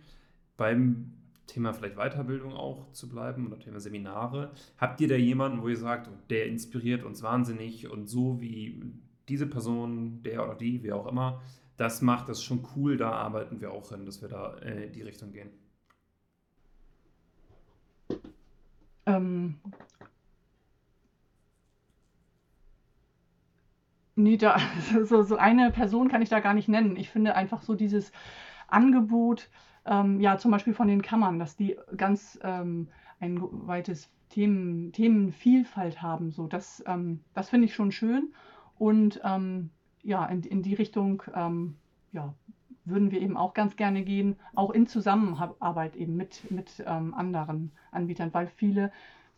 Beim 0.57 1.20
Thema 1.47 1.73
vielleicht 1.73 1.95
Weiterbildung 1.95 2.53
auch 2.53 2.91
zu 2.91 3.09
bleiben 3.09 3.47
oder 3.47 3.59
Thema 3.59 3.79
Seminare. 3.79 4.51
Habt 4.77 5.01
ihr 5.01 5.07
da 5.07 5.15
jemanden, 5.15 5.61
wo 5.61 5.67
ihr 5.67 5.77
sagt, 5.77 6.09
der 6.29 6.47
inspiriert 6.47 7.03
uns 7.03 7.23
wahnsinnig 7.23 7.89
und 7.89 8.07
so 8.07 8.39
wie 8.39 8.81
diese 9.27 9.47
Person, 9.47 10.23
der 10.23 10.43
oder 10.43 10.55
die, 10.55 10.83
wie 10.83 10.91
auch 10.93 11.07
immer, 11.07 11.41
das 11.77 12.01
macht 12.01 12.29
das 12.29 12.43
schon 12.43 12.67
cool, 12.75 12.97
da 12.97 13.11
arbeiten 13.11 13.59
wir 13.59 13.71
auch 13.71 13.89
hin, 13.89 14.05
dass 14.05 14.21
wir 14.21 14.29
da 14.29 14.55
äh, 14.57 14.85
in 14.85 14.93
die 14.93 15.01
Richtung 15.01 15.31
gehen? 15.31 15.49
Ähm, 19.05 19.55
Nee, 24.15 24.37
da, 24.37 24.57
so, 25.03 25.23
so 25.23 25.35
eine 25.37 25.71
Person 25.71 26.07
kann 26.07 26.21
ich 26.21 26.29
da 26.29 26.39
gar 26.39 26.53
nicht 26.53 26.67
nennen. 26.67 26.95
Ich 26.95 27.09
finde 27.09 27.35
einfach 27.35 27.61
so 27.61 27.75
dieses 27.75 28.11
Angebot, 28.67 29.49
ähm, 29.85 30.19
ja, 30.19 30.37
zum 30.37 30.51
Beispiel 30.51 30.73
von 30.73 30.87
den 30.87 31.01
Kammern, 31.01 31.39
dass 31.39 31.55
die 31.55 31.77
ganz 31.97 32.39
ähm, 32.43 32.87
ein 33.19 33.39
weites 33.41 34.09
Themen, 34.29 34.91
Themenvielfalt 34.91 36.01
haben. 36.01 36.31
So, 36.31 36.47
das 36.47 36.83
ähm, 36.87 37.21
das 37.33 37.49
finde 37.49 37.65
ich 37.65 37.75
schon 37.75 37.91
schön. 37.91 38.33
Und 38.77 39.21
ähm, 39.23 39.69
ja, 40.03 40.25
in, 40.25 40.41
in 40.43 40.61
die 40.63 40.73
Richtung 40.73 41.23
ähm, 41.35 41.75
ja, 42.11 42.33
würden 42.85 43.11
wir 43.11 43.21
eben 43.21 43.37
auch 43.37 43.53
ganz 43.53 43.75
gerne 43.75 44.03
gehen, 44.03 44.37
auch 44.55 44.71
in 44.71 44.87
Zusammenarbeit 44.87 45.95
eben 45.95 46.15
mit, 46.15 46.49
mit 46.49 46.83
ähm, 46.85 47.13
anderen 47.13 47.71
Anbietern, 47.91 48.33
weil 48.33 48.47
viele 48.47 48.91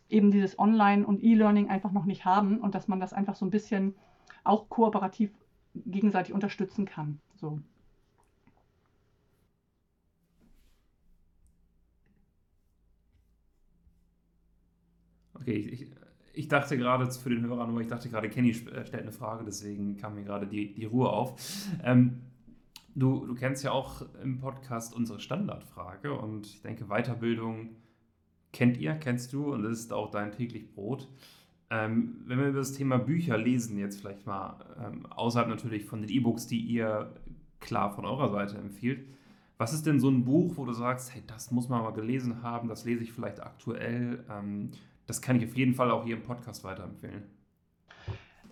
eben 0.08 0.30
dieses 0.30 0.58
Online- 0.58 1.06
und 1.06 1.22
E-Learning 1.22 1.68
einfach 1.68 1.92
noch 1.92 2.04
nicht 2.04 2.24
haben 2.24 2.58
und 2.58 2.74
dass 2.74 2.88
man 2.88 3.00
das 3.00 3.12
einfach 3.12 3.34
so 3.34 3.44
ein 3.44 3.50
bisschen 3.50 3.94
auch 4.44 4.68
kooperativ 4.68 5.30
gegenseitig 5.74 6.32
unterstützen 6.32 6.84
kann. 6.84 7.20
So. 7.36 7.60
Okay, 15.44 15.58
ich, 15.58 15.86
ich 16.32 16.48
dachte 16.48 16.78
gerade 16.78 17.10
für 17.10 17.28
den 17.28 17.42
Hörer 17.42 17.66
nur, 17.66 17.78
ich 17.82 17.86
dachte 17.86 18.08
gerade, 18.08 18.30
Kenny 18.30 18.52
äh, 18.52 18.86
stellt 18.86 19.02
eine 19.02 19.12
Frage, 19.12 19.44
deswegen 19.44 19.98
kam 19.98 20.14
mir 20.14 20.24
gerade 20.24 20.46
die, 20.46 20.72
die 20.72 20.86
Ruhe 20.86 21.10
auf. 21.10 21.38
Ähm, 21.82 22.22
du, 22.94 23.26
du 23.26 23.34
kennst 23.34 23.62
ja 23.62 23.72
auch 23.72 24.06
im 24.22 24.38
Podcast 24.38 24.94
unsere 24.94 25.20
Standardfrage 25.20 26.14
und 26.14 26.46
ich 26.46 26.62
denke, 26.62 26.86
Weiterbildung 26.86 27.76
kennt 28.52 28.78
ihr, 28.78 28.94
kennst 28.94 29.34
du 29.34 29.52
und 29.52 29.64
das 29.64 29.80
ist 29.80 29.92
auch 29.92 30.10
dein 30.10 30.32
täglich 30.32 30.72
Brot. 30.72 31.08
Ähm, 31.68 32.22
wenn 32.24 32.38
wir 32.38 32.48
über 32.48 32.60
das 32.60 32.72
Thema 32.72 32.96
Bücher 32.96 33.36
lesen, 33.36 33.76
jetzt 33.76 34.00
vielleicht 34.00 34.24
mal 34.24 34.64
ähm, 34.82 35.04
außerhalb 35.04 35.50
natürlich 35.50 35.84
von 35.84 36.00
den 36.00 36.08
E-Books, 36.08 36.46
die 36.46 36.60
ihr 36.60 37.12
klar 37.60 37.94
von 37.94 38.06
eurer 38.06 38.30
Seite 38.30 38.56
empfiehlt, 38.56 39.06
was 39.58 39.74
ist 39.74 39.84
denn 39.84 40.00
so 40.00 40.08
ein 40.08 40.24
Buch, 40.24 40.56
wo 40.56 40.64
du 40.64 40.72
sagst, 40.72 41.14
hey, 41.14 41.22
das 41.26 41.50
muss 41.50 41.68
man 41.68 41.82
mal 41.82 41.92
gelesen 41.92 42.42
haben, 42.42 42.68
das 42.68 42.86
lese 42.86 43.02
ich 43.02 43.12
vielleicht 43.12 43.40
aktuell, 43.42 44.24
ähm, 44.30 44.70
das 45.06 45.22
kann 45.22 45.36
ich 45.36 45.44
auf 45.44 45.56
jeden 45.56 45.74
Fall 45.74 45.90
auch 45.90 46.04
hier 46.04 46.16
im 46.16 46.22
Podcast 46.22 46.64
weiterempfehlen? 46.64 47.24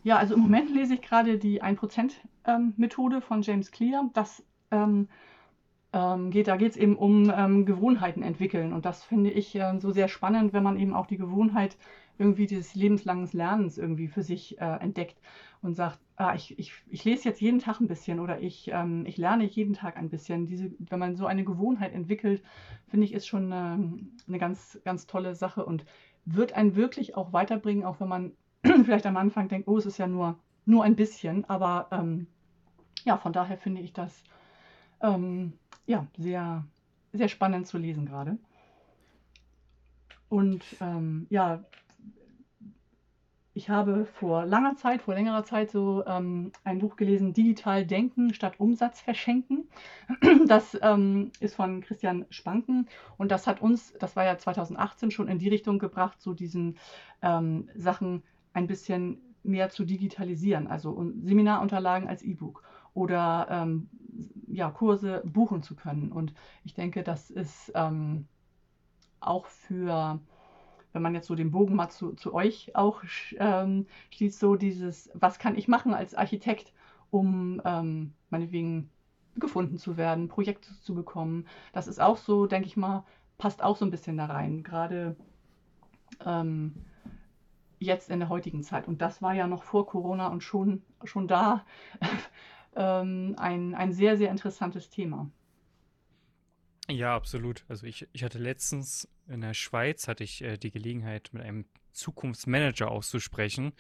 Ja, 0.05 0.17
also 0.17 0.35
im 0.35 0.41
Moment 0.41 0.71
lese 0.71 0.95
ich 0.95 1.03
gerade 1.03 1.39
die 1.39 1.63
1%-Methode 1.63 3.17
ähm, 3.17 3.23
von 3.23 3.43
James 3.43 3.71
Clear. 3.71 4.11
Das 4.15 4.43
ähm, 4.71 5.09
ähm, 5.93 6.31
geht, 6.31 6.49
da 6.49 6.57
geht 6.57 6.73
es 6.73 6.77
eben 6.77 6.97
um 6.97 7.33
ähm, 7.35 7.67
Gewohnheiten 7.67 8.23
entwickeln. 8.23 8.73
Und 8.73 8.85
das 8.85 9.05
finde 9.05 9.31
ich 9.31 9.55
äh, 9.55 9.79
so 9.79 9.91
sehr 9.93 10.09
spannend, 10.09 10.53
wenn 10.53 10.63
man 10.63 10.79
eben 10.79 10.95
auch 10.95 11.07
die 11.07 11.19
Gewohnheit 11.19 11.77
irgendwie 12.19 12.47
dieses 12.47 12.75
lebenslangen 12.75 13.29
Lernens 13.33 13.79
irgendwie 13.79 14.09
für 14.09 14.23
sich 14.23 14.59
äh, 14.61 14.77
entdeckt 14.81 15.19
und 15.61 15.75
sagt, 15.75 15.99
ah, 16.17 16.35
ich, 16.35 16.59
ich, 16.59 16.73
ich 16.89 17.05
lese 17.05 17.29
jetzt 17.29 17.41
jeden 17.41 17.59
Tag 17.59 17.81
ein 17.81 17.89
bisschen 17.89 18.21
oder 18.21 18.41
ich, 18.41 18.71
ähm, 18.73 19.05
ich 19.07 19.17
lerne 19.17 19.45
jeden 19.45 19.75
Tag 19.75 19.97
ein 19.97 20.09
bisschen. 20.09 20.47
Diese, 20.47 20.73
wenn 20.79 20.99
man 20.99 21.17
so 21.17 21.27
eine 21.27 21.45
Gewohnheit 21.45 21.93
entwickelt, 21.93 22.43
finde 22.89 23.07
ich, 23.07 23.13
ist 23.13 23.27
schon 23.27 23.53
eine, 23.53 23.99
eine 24.27 24.39
ganz, 24.39 24.81
ganz 24.85 25.07
tolle 25.07 25.35
Sache 25.35 25.65
und 25.65 25.85
wird 26.25 26.53
einen 26.53 26.77
wirklich 26.77 27.17
auch 27.17 27.33
weiterbringen, 27.33 27.85
auch 27.85 28.01
wenn 28.01 28.09
man 28.09 28.33
vielleicht 28.63 29.07
am 29.07 29.17
Anfang 29.17 29.49
denkt, 29.49 29.69
oh, 29.69 29.77
es 29.77 29.87
ist 29.87 29.99
ja 29.99 30.07
nur, 30.07 30.39
nur 30.65 30.85
ein 30.85 30.97
bisschen. 30.97 31.49
Aber 31.49 31.89
ähm, 31.91 32.27
ja, 33.05 33.17
von 33.17 33.33
daher 33.33 33.59
finde 33.59 33.81
ich 33.81 33.93
das 33.93 34.23
ähm, 35.01 35.53
ja, 35.87 36.07
sehr, 36.17 36.65
sehr 37.13 37.29
spannend 37.29 37.67
zu 37.67 37.79
lesen 37.79 38.07
gerade. 38.07 38.39
Und 40.29 40.65
ähm, 40.81 41.27
ja, 41.29 41.63
ich 43.55 43.69
habe 43.69 44.07
vor 44.07 44.47
langer 44.47 44.77
Zeit, 44.77 45.03
vor 45.03 45.15
längerer 45.15 45.45
Zeit 45.45 45.71
so 45.71 46.05
ähm, 46.07 46.53
ein 46.65 46.79
Buch 46.79 46.97
gelesen, 46.97 47.35
Digital 47.35 47.85
Denken 47.85 48.33
statt 48.33 48.55
Umsatz 48.59 49.01
verschenken. 49.01 49.69
Das 50.47 50.79
ähm, 50.83 51.31
ist 51.41 51.55
von 51.55 51.81
Christian 51.81 52.27
Spanken 52.31 52.89
und 53.17 53.31
das 53.31 53.47
hat 53.47 53.63
uns, 53.63 53.93
das 53.99 54.17
war 54.17 54.25
ja 54.25 54.39
2018 54.39 55.11
schon 55.11 55.29
in 55.29 55.39
die 55.39 55.49
Richtung 55.49 55.79
gebracht, 55.79 56.21
so 56.21 56.35
diesen 56.35 56.79
ähm, 57.23 57.69
Sachen 57.75 58.23
ein 58.53 58.67
bisschen 58.67 59.21
mehr 59.43 59.71
zu 59.71 59.85
digitalisieren, 59.85 60.67
also 60.67 61.13
Seminarunterlagen 61.23 62.09
als 62.09 62.23
E-Book 62.23 62.63
oder 62.95 63.47
ähm, 63.51 63.89
ja, 64.49 64.71
Kurse 64.71 65.23
buchen 65.25 65.63
zu 65.63 65.75
können. 65.75 66.13
Und 66.13 66.35
ich 66.65 66.75
denke, 66.75 67.03
das 67.03 67.31
ist 67.31 67.73
ähm, 67.75 68.27
auch 69.21 69.47
für 69.47 70.21
wenn 70.93 71.03
man 71.03 71.15
jetzt 71.15 71.27
so 71.27 71.35
den 71.35 71.51
Bogen 71.51 71.75
mal 71.75 71.89
zu, 71.89 72.13
zu 72.13 72.35
euch 72.35 72.75
auch 72.75 73.03
ähm, 73.39 73.87
schließt, 74.11 74.39
so 74.39 74.57
dieses, 74.57 75.11
was 75.15 75.39
kann 75.39 75.57
ich 75.57 75.69
machen 75.69 75.95
als 75.95 76.15
Architekt, 76.15 76.73
um 77.11 77.61
ähm, 77.65 78.13
meinetwegen 78.31 78.91
gefunden 79.37 79.79
zu 79.79 79.97
werden, 79.97 80.29
Projekte 80.29 80.69
zu 80.81 80.95
bekommen. 80.95 81.47
Das 81.73 81.89
ist 81.89 82.01
auch 82.01 82.17
so, 82.17 82.47
denke 82.47 82.69
ich 82.69 82.77
mal, 82.77 83.05
passt 83.39 83.63
auch 83.63 83.77
so 83.77 83.85
ein 83.85 83.91
bisschen 83.91 84.17
da 84.17 84.27
rein, 84.27 84.63
gerade 84.63 85.17
ähm, 86.25 86.75
jetzt 87.79 88.11
in 88.11 88.21
der 88.21 88.29
heutigen 88.29 88.63
Zeit. 88.63 88.87
Und 88.87 89.03
das 89.03 89.23
war 89.23 89.35
ja 89.35 89.47
noch 89.47 89.63
vor 89.63 89.87
Corona 89.87 90.29
und 90.29 90.43
schon, 90.43 90.83
schon 91.05 91.29
da 91.29 91.65
ähm, 92.77 93.35
ein, 93.39 93.75
ein 93.75 93.93
sehr, 93.93 94.17
sehr 94.17 94.31
interessantes 94.31 94.91
Thema. 94.91 95.31
Ja, 96.89 97.15
absolut. 97.15 97.65
Also 97.69 97.87
ich, 97.87 98.09
ich 98.13 98.25
hatte 98.25 98.39
letztens 98.39 99.09
in 99.33 99.41
der 99.41 99.55
Schweiz 99.55 100.09
hatte 100.09 100.25
ich 100.25 100.43
äh, 100.43 100.57
die 100.57 100.71
Gelegenheit, 100.71 101.31
mit 101.33 101.43
einem 101.43 101.65
Zukunftsmanager 101.93 102.91
auszusprechen. 102.91 103.73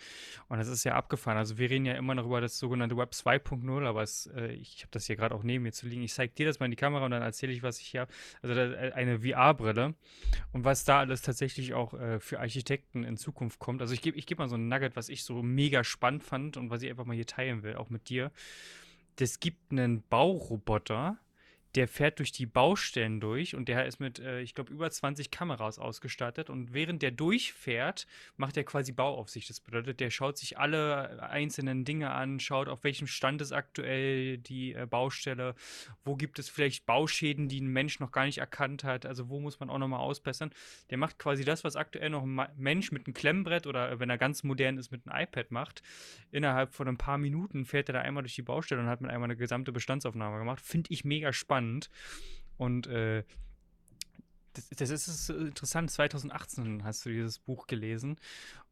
Und 0.48 0.58
das 0.58 0.68
ist 0.68 0.84
ja 0.84 0.94
abgefahren. 0.94 1.38
Also 1.38 1.58
wir 1.58 1.70
reden 1.70 1.86
ja 1.86 1.94
immer 1.94 2.14
noch 2.14 2.26
über 2.26 2.40
das 2.40 2.58
sogenannte 2.58 2.96
Web 2.96 3.12
2.0, 3.12 3.86
aber 3.86 4.02
es, 4.02 4.26
äh, 4.26 4.52
ich 4.52 4.82
habe 4.82 4.90
das 4.90 5.06
hier 5.06 5.16
gerade 5.16 5.34
auch 5.34 5.42
neben 5.42 5.64
mir 5.64 5.72
zu 5.72 5.86
liegen. 5.86 6.02
Ich 6.02 6.12
zeige 6.12 6.32
dir 6.34 6.46
das 6.46 6.60
mal 6.60 6.66
in 6.66 6.72
die 6.72 6.76
Kamera 6.76 7.04
und 7.04 7.10
dann 7.10 7.22
erzähle 7.22 7.52
ich, 7.52 7.62
was 7.62 7.80
ich 7.80 7.86
hier 7.86 8.02
habe. 8.02 8.12
Also 8.42 8.54
äh, 8.54 8.92
eine 8.92 9.20
VR-Brille 9.20 9.94
und 10.52 10.64
was 10.64 10.84
da 10.84 11.00
alles 11.00 11.22
tatsächlich 11.22 11.74
auch 11.74 11.94
äh, 11.94 12.20
für 12.20 12.40
Architekten 12.40 13.04
in 13.04 13.16
Zukunft 13.16 13.58
kommt. 13.58 13.80
Also 13.80 13.94
ich 13.94 14.02
gebe 14.02 14.18
ich 14.18 14.26
geb 14.26 14.38
mal 14.38 14.48
so 14.48 14.56
ein 14.56 14.68
Nugget, 14.68 14.96
was 14.96 15.08
ich 15.08 15.24
so 15.24 15.42
mega 15.42 15.84
spannend 15.84 16.24
fand 16.24 16.56
und 16.56 16.70
was 16.70 16.82
ich 16.82 16.90
einfach 16.90 17.04
mal 17.04 17.16
hier 17.16 17.26
teilen 17.26 17.62
will, 17.62 17.76
auch 17.76 17.90
mit 17.90 18.08
dir. 18.08 18.30
Es 19.18 19.40
gibt 19.40 19.70
einen 19.70 20.02
Bauroboter, 20.08 21.18
der 21.74 21.88
fährt 21.88 22.18
durch 22.18 22.32
die 22.32 22.44
Baustellen 22.44 23.20
durch 23.20 23.54
und 23.54 23.68
der 23.68 23.86
ist 23.86 23.98
mit, 23.98 24.18
äh, 24.18 24.40
ich 24.40 24.54
glaube, 24.54 24.72
über 24.72 24.90
20 24.90 25.30
Kameras 25.30 25.78
ausgestattet. 25.78 26.50
Und 26.50 26.74
während 26.74 27.02
der 27.02 27.10
durchfährt, 27.10 28.06
macht 28.36 28.58
er 28.58 28.64
quasi 28.64 28.92
Bauaufsicht. 28.92 29.48
Das 29.48 29.60
bedeutet, 29.60 30.00
der 30.00 30.10
schaut 30.10 30.36
sich 30.36 30.58
alle 30.58 31.22
einzelnen 31.22 31.84
Dinge 31.84 32.10
an, 32.10 32.40
schaut, 32.40 32.68
auf 32.68 32.84
welchem 32.84 33.06
Stand 33.06 33.40
ist 33.40 33.52
aktuell 33.52 34.36
die 34.36 34.74
äh, 34.74 34.86
Baustelle, 34.86 35.54
wo 36.04 36.14
gibt 36.14 36.38
es 36.38 36.50
vielleicht 36.50 36.84
Bauschäden, 36.84 37.48
die 37.48 37.60
ein 37.60 37.68
Mensch 37.68 38.00
noch 38.00 38.12
gar 38.12 38.26
nicht 38.26 38.38
erkannt 38.38 38.84
hat, 38.84 39.06
also 39.06 39.30
wo 39.30 39.40
muss 39.40 39.58
man 39.58 39.70
auch 39.70 39.78
nochmal 39.78 40.00
ausbessern. 40.00 40.50
Der 40.90 40.98
macht 40.98 41.18
quasi 41.18 41.44
das, 41.44 41.64
was 41.64 41.76
aktuell 41.76 42.10
noch 42.10 42.24
ein 42.24 42.48
Mensch 42.56 42.92
mit 42.92 43.06
einem 43.06 43.14
Klemmbrett 43.14 43.66
oder 43.66 43.98
wenn 43.98 44.10
er 44.10 44.18
ganz 44.18 44.42
modern 44.42 44.76
ist, 44.76 44.90
mit 44.90 45.06
einem 45.06 45.22
iPad 45.22 45.50
macht. 45.50 45.82
Innerhalb 46.30 46.74
von 46.74 46.86
ein 46.86 46.98
paar 46.98 47.16
Minuten 47.16 47.64
fährt 47.64 47.88
er 47.88 47.94
da 47.94 48.00
einmal 48.02 48.24
durch 48.24 48.34
die 48.34 48.42
Baustelle 48.42 48.82
und 48.82 48.88
hat 48.88 49.00
mit 49.00 49.10
einmal 49.10 49.28
eine 49.28 49.36
gesamte 49.36 49.72
Bestandsaufnahme 49.72 50.38
gemacht. 50.38 50.60
Finde 50.60 50.92
ich 50.92 51.04
mega 51.04 51.32
spannend 51.32 51.61
spannend. 51.62 51.90
Und 52.58 52.86
äh, 52.86 53.24
das, 54.54 54.68
das, 54.68 54.90
ist 54.90 55.30
interessant. 55.30 55.90
2018 55.90 56.84
hast 56.84 57.06
du 57.06 57.10
dieses 57.10 57.38
Buch 57.38 57.66
gelesen. 57.66 58.16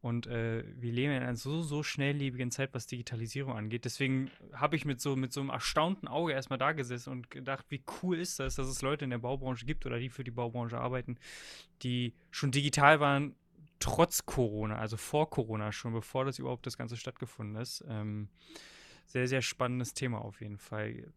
Und 0.03 0.27
äh, 0.27 0.65
wir 0.77 0.93
leben 0.93 1.13
in 1.13 1.23
einer 1.23 1.37
so, 1.37 1.63
so 1.63 1.83
schnelllebigen 1.83 2.51
Zeit, 2.51 2.73
was 2.73 2.87
Digitalisierung 2.87 3.55
angeht. 3.55 3.85
Deswegen 3.85 4.31
habe 4.53 4.77
ich 4.77 4.85
mit 4.85 5.01
so, 5.01 5.17
mit 5.17 5.33
so 5.33 5.41
einem 5.41 5.51
erstaunten 5.51 6.09
Auge 6.09 6.33
erstmal 6.33 6.59
da 6.59 6.73
gesessen 6.73 7.11
und 7.11 7.31
gedacht, 7.31 7.67
wie 7.69 7.83
cool 8.03 8.19
ist 8.19 8.39
das, 8.41 8.55
dass 8.55 8.67
es 8.67 8.83
Leute 8.83 9.05
in 9.05 9.11
der 9.11 9.19
Baubranche 9.19 9.67
gibt 9.67 9.85
oder 9.87 9.99
die 9.99 10.09
für 10.09 10.25
die 10.25 10.31
Baubranche 10.31 10.79
arbeiten, 10.79 11.19
die 11.83 12.15
schon 12.31 12.51
digital 12.51 13.01
waren, 13.01 13.35
trotz 13.79 14.25
Corona, 14.25 14.77
also 14.77 14.97
vor 14.97 15.29
Corona 15.31 15.73
schon, 15.73 15.93
bevor 15.93 16.25
das 16.25 16.39
überhaupt 16.39 16.67
das 16.67 16.79
Ganze 16.79 16.97
stattgefunden 16.97 17.57
ist. 17.57 17.85
Ähm, 17.89 18.29
sehr, 19.07 19.29
sehr 19.29 19.43
spannendes 19.43 19.93
Thema 19.93 20.19
auf 20.19 20.41
jeden 20.41 20.59
Fall 20.59 21.13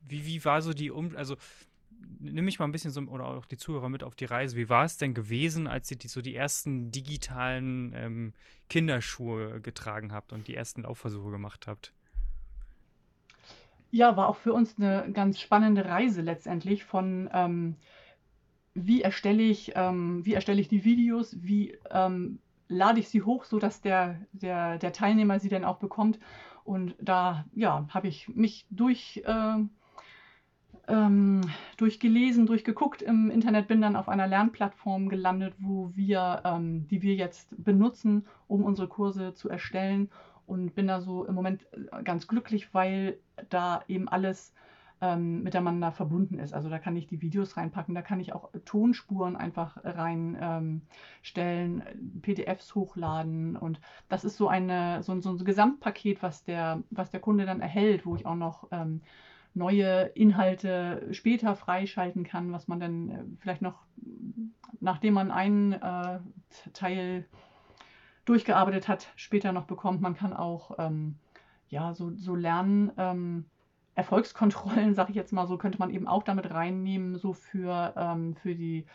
wie, 0.00 0.26
wie 0.26 0.44
war 0.44 0.62
so 0.62 0.72
die 0.72 0.90
Um, 0.90 1.16
also 1.16 1.36
nimm 2.20 2.44
mich 2.44 2.58
mal 2.58 2.66
ein 2.66 2.72
bisschen 2.72 2.90
so, 2.90 3.00
oder 3.02 3.26
auch 3.26 3.46
die 3.46 3.56
Zuhörer 3.56 3.88
mit 3.88 4.02
auf 4.02 4.14
die 4.14 4.24
Reise. 4.24 4.56
Wie 4.56 4.68
war 4.68 4.84
es 4.84 4.96
denn 4.96 5.14
gewesen, 5.14 5.66
als 5.66 5.90
ihr 5.90 5.98
die, 5.98 6.08
so 6.08 6.22
die 6.22 6.34
ersten 6.34 6.90
digitalen 6.90 7.92
ähm, 7.94 8.32
Kinderschuhe 8.68 9.60
getragen 9.60 10.12
habt 10.12 10.32
und 10.32 10.48
die 10.48 10.54
ersten 10.54 10.82
Laufversuche 10.82 11.30
gemacht 11.30 11.66
habt? 11.66 11.92
Ja, 13.90 14.16
war 14.16 14.28
auch 14.28 14.36
für 14.36 14.52
uns 14.52 14.76
eine 14.76 15.10
ganz 15.12 15.40
spannende 15.40 15.86
Reise 15.86 16.20
letztendlich 16.20 16.84
von 16.84 17.30
ähm, 17.32 17.76
wie 18.74 19.02
erstelle 19.02 19.42
ich, 19.42 19.72
ähm, 19.74 20.24
wie 20.24 20.34
erstelle 20.34 20.60
ich 20.60 20.68
die 20.68 20.84
Videos, 20.84 21.36
wie 21.40 21.76
ähm, 21.90 22.38
lade 22.68 23.00
ich 23.00 23.08
sie 23.08 23.22
hoch, 23.22 23.44
sodass 23.44 23.80
der, 23.80 24.20
der, 24.32 24.78
der 24.78 24.92
Teilnehmer 24.92 25.40
sie 25.40 25.48
dann 25.48 25.64
auch 25.64 25.78
bekommt. 25.78 26.18
Und 26.64 26.94
da 27.00 27.46
ja, 27.54 27.86
habe 27.90 28.08
ich 28.08 28.28
mich 28.28 28.66
durch 28.70 29.22
äh, 29.24 29.56
ähm, 30.88 31.42
durchgelesen, 31.76 32.46
durchgeguckt 32.46 33.02
im 33.02 33.30
Internet, 33.30 33.68
bin 33.68 33.80
dann 33.80 33.96
auf 33.96 34.08
einer 34.08 34.26
Lernplattform 34.26 35.08
gelandet, 35.08 35.54
wo 35.58 35.92
wir, 35.94 36.42
ähm, 36.44 36.88
die 36.88 37.02
wir 37.02 37.14
jetzt 37.14 37.48
benutzen, 37.62 38.26
um 38.46 38.64
unsere 38.64 38.88
Kurse 38.88 39.34
zu 39.34 39.48
erstellen 39.48 40.10
und 40.46 40.74
bin 40.74 40.86
da 40.86 41.00
so 41.00 41.24
im 41.24 41.34
Moment 41.34 41.66
äh, 41.72 42.02
ganz 42.02 42.26
glücklich, 42.26 42.72
weil 42.74 43.18
da 43.50 43.82
eben 43.86 44.08
alles 44.08 44.54
ähm, 45.00 45.42
miteinander 45.42 45.92
verbunden 45.92 46.38
ist. 46.38 46.52
Also 46.54 46.68
da 46.68 46.78
kann 46.78 46.96
ich 46.96 47.06
die 47.06 47.22
Videos 47.22 47.56
reinpacken, 47.56 47.94
da 47.94 48.02
kann 48.02 48.20
ich 48.20 48.32
auch 48.32 48.50
Tonspuren 48.64 49.36
einfach 49.36 49.76
reinstellen, 49.84 50.82
ähm, 51.86 52.20
PDFs 52.22 52.74
hochladen 52.74 53.56
und 53.56 53.80
das 54.08 54.24
ist 54.24 54.36
so, 54.36 54.48
eine, 54.48 55.02
so, 55.02 55.20
so 55.20 55.30
ein 55.30 55.44
Gesamtpaket, 55.44 56.22
was 56.22 56.42
der, 56.44 56.82
was 56.90 57.10
der 57.10 57.20
Kunde 57.20 57.46
dann 57.46 57.60
erhält, 57.60 58.06
wo 58.06 58.16
ich 58.16 58.26
auch 58.26 58.34
noch 58.34 58.68
ähm, 58.72 59.02
neue 59.54 60.06
Inhalte 60.14 61.08
später 61.12 61.56
freischalten 61.56 62.24
kann, 62.24 62.52
was 62.52 62.68
man 62.68 62.80
dann 62.80 63.10
äh, 63.10 63.24
vielleicht 63.40 63.62
noch, 63.62 63.82
nachdem 64.80 65.14
man 65.14 65.30
einen 65.30 65.72
äh, 65.72 66.20
Teil 66.72 67.26
durchgearbeitet 68.24 68.88
hat, 68.88 69.08
später 69.16 69.52
noch 69.52 69.64
bekommt. 69.64 70.00
Man 70.00 70.14
kann 70.14 70.32
auch 70.32 70.78
ähm, 70.78 71.16
ja, 71.68 71.94
so, 71.94 72.12
so 72.14 72.34
lernen. 72.34 72.92
Ähm, 72.96 73.46
Erfolgskontrollen, 73.94 74.94
sage 74.94 75.10
ich 75.10 75.16
jetzt 75.16 75.32
mal 75.32 75.46
so, 75.46 75.58
könnte 75.58 75.78
man 75.78 75.90
eben 75.90 76.06
auch 76.06 76.22
damit 76.22 76.50
reinnehmen, 76.50 77.16
so 77.16 77.32
für, 77.32 77.94
ähm, 77.96 78.34
für 78.36 78.54
die 78.54 78.86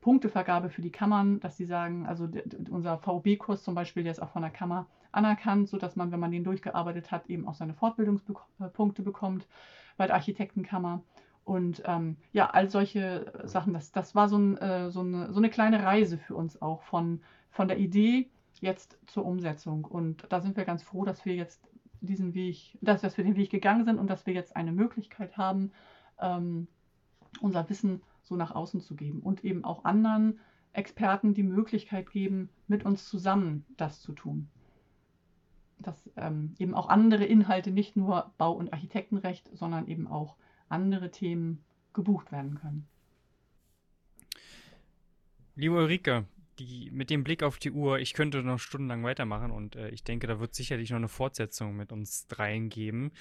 Punktevergabe 0.00 0.68
für 0.68 0.82
die 0.82 0.92
Kammern, 0.92 1.40
dass 1.40 1.56
sie 1.56 1.64
sagen, 1.64 2.06
also 2.06 2.28
unser 2.70 2.98
VOB-Kurs 2.98 3.64
zum 3.64 3.74
Beispiel, 3.74 4.02
der 4.02 4.12
ist 4.12 4.22
auch 4.22 4.30
von 4.30 4.42
der 4.42 4.50
Kammer 4.50 4.86
anerkannt, 5.16 5.68
sodass 5.68 5.96
man, 5.96 6.12
wenn 6.12 6.20
man 6.20 6.30
den 6.30 6.44
durchgearbeitet 6.44 7.10
hat, 7.10 7.28
eben 7.28 7.48
auch 7.48 7.54
seine 7.54 7.74
Fortbildungspunkte 7.74 9.02
bekommt 9.02 9.46
bei 9.96 10.06
der 10.06 10.14
Architektenkammer. 10.14 11.02
Und 11.44 11.82
ähm, 11.86 12.16
ja, 12.32 12.50
all 12.50 12.68
solche 12.68 13.32
Sachen, 13.44 13.72
das, 13.72 13.92
das 13.92 14.14
war 14.14 14.28
so, 14.28 14.36
ein, 14.36 14.58
äh, 14.58 14.90
so, 14.90 15.00
eine, 15.00 15.32
so 15.32 15.38
eine 15.38 15.48
kleine 15.48 15.82
Reise 15.82 16.18
für 16.18 16.34
uns 16.34 16.60
auch 16.60 16.82
von, 16.82 17.22
von 17.50 17.68
der 17.68 17.78
Idee 17.78 18.28
jetzt 18.60 18.98
zur 19.06 19.24
Umsetzung. 19.24 19.84
Und 19.84 20.26
da 20.28 20.40
sind 20.40 20.56
wir 20.56 20.64
ganz 20.64 20.82
froh, 20.82 21.04
dass 21.04 21.24
wir 21.24 21.34
jetzt 21.34 21.62
diesen 22.00 22.34
Weg, 22.34 22.76
dass, 22.80 23.00
dass 23.00 23.16
wir 23.16 23.24
den 23.24 23.36
Weg 23.36 23.50
gegangen 23.50 23.84
sind 23.84 23.98
und 23.98 24.08
dass 24.08 24.26
wir 24.26 24.34
jetzt 24.34 24.56
eine 24.56 24.72
Möglichkeit 24.72 25.36
haben, 25.36 25.72
ähm, 26.20 26.66
unser 27.40 27.68
Wissen 27.68 28.02
so 28.22 28.34
nach 28.34 28.54
außen 28.54 28.80
zu 28.80 28.96
geben 28.96 29.20
und 29.20 29.44
eben 29.44 29.64
auch 29.64 29.84
anderen 29.84 30.40
Experten 30.72 31.32
die 31.32 31.42
Möglichkeit 31.42 32.10
geben, 32.10 32.50
mit 32.66 32.84
uns 32.84 33.08
zusammen 33.08 33.64
das 33.76 34.00
zu 34.00 34.12
tun 34.12 34.48
dass 35.78 36.10
ähm, 36.16 36.54
eben 36.58 36.74
auch 36.74 36.88
andere 36.88 37.24
Inhalte, 37.24 37.70
nicht 37.70 37.96
nur 37.96 38.32
Bau- 38.38 38.52
und 38.52 38.72
Architektenrecht, 38.72 39.50
sondern 39.54 39.88
eben 39.88 40.06
auch 40.06 40.36
andere 40.68 41.10
Themen 41.10 41.64
gebucht 41.92 42.32
werden 42.32 42.58
können. 42.58 42.86
Liebe 45.54 45.74
Ulrike, 45.74 46.26
die, 46.58 46.90
mit 46.90 47.10
dem 47.10 47.24
Blick 47.24 47.42
auf 47.42 47.58
die 47.58 47.70
Uhr, 47.70 47.98
ich 47.98 48.14
könnte 48.14 48.42
noch 48.42 48.58
stundenlang 48.58 49.04
weitermachen 49.04 49.50
und 49.50 49.76
äh, 49.76 49.88
ich 49.90 50.04
denke, 50.04 50.26
da 50.26 50.40
wird 50.40 50.54
sicherlich 50.54 50.90
noch 50.90 50.96
eine 50.96 51.08
Fortsetzung 51.08 51.76
mit 51.76 51.92
uns 51.92 52.26
dreien 52.26 52.68
geben. 52.68 53.12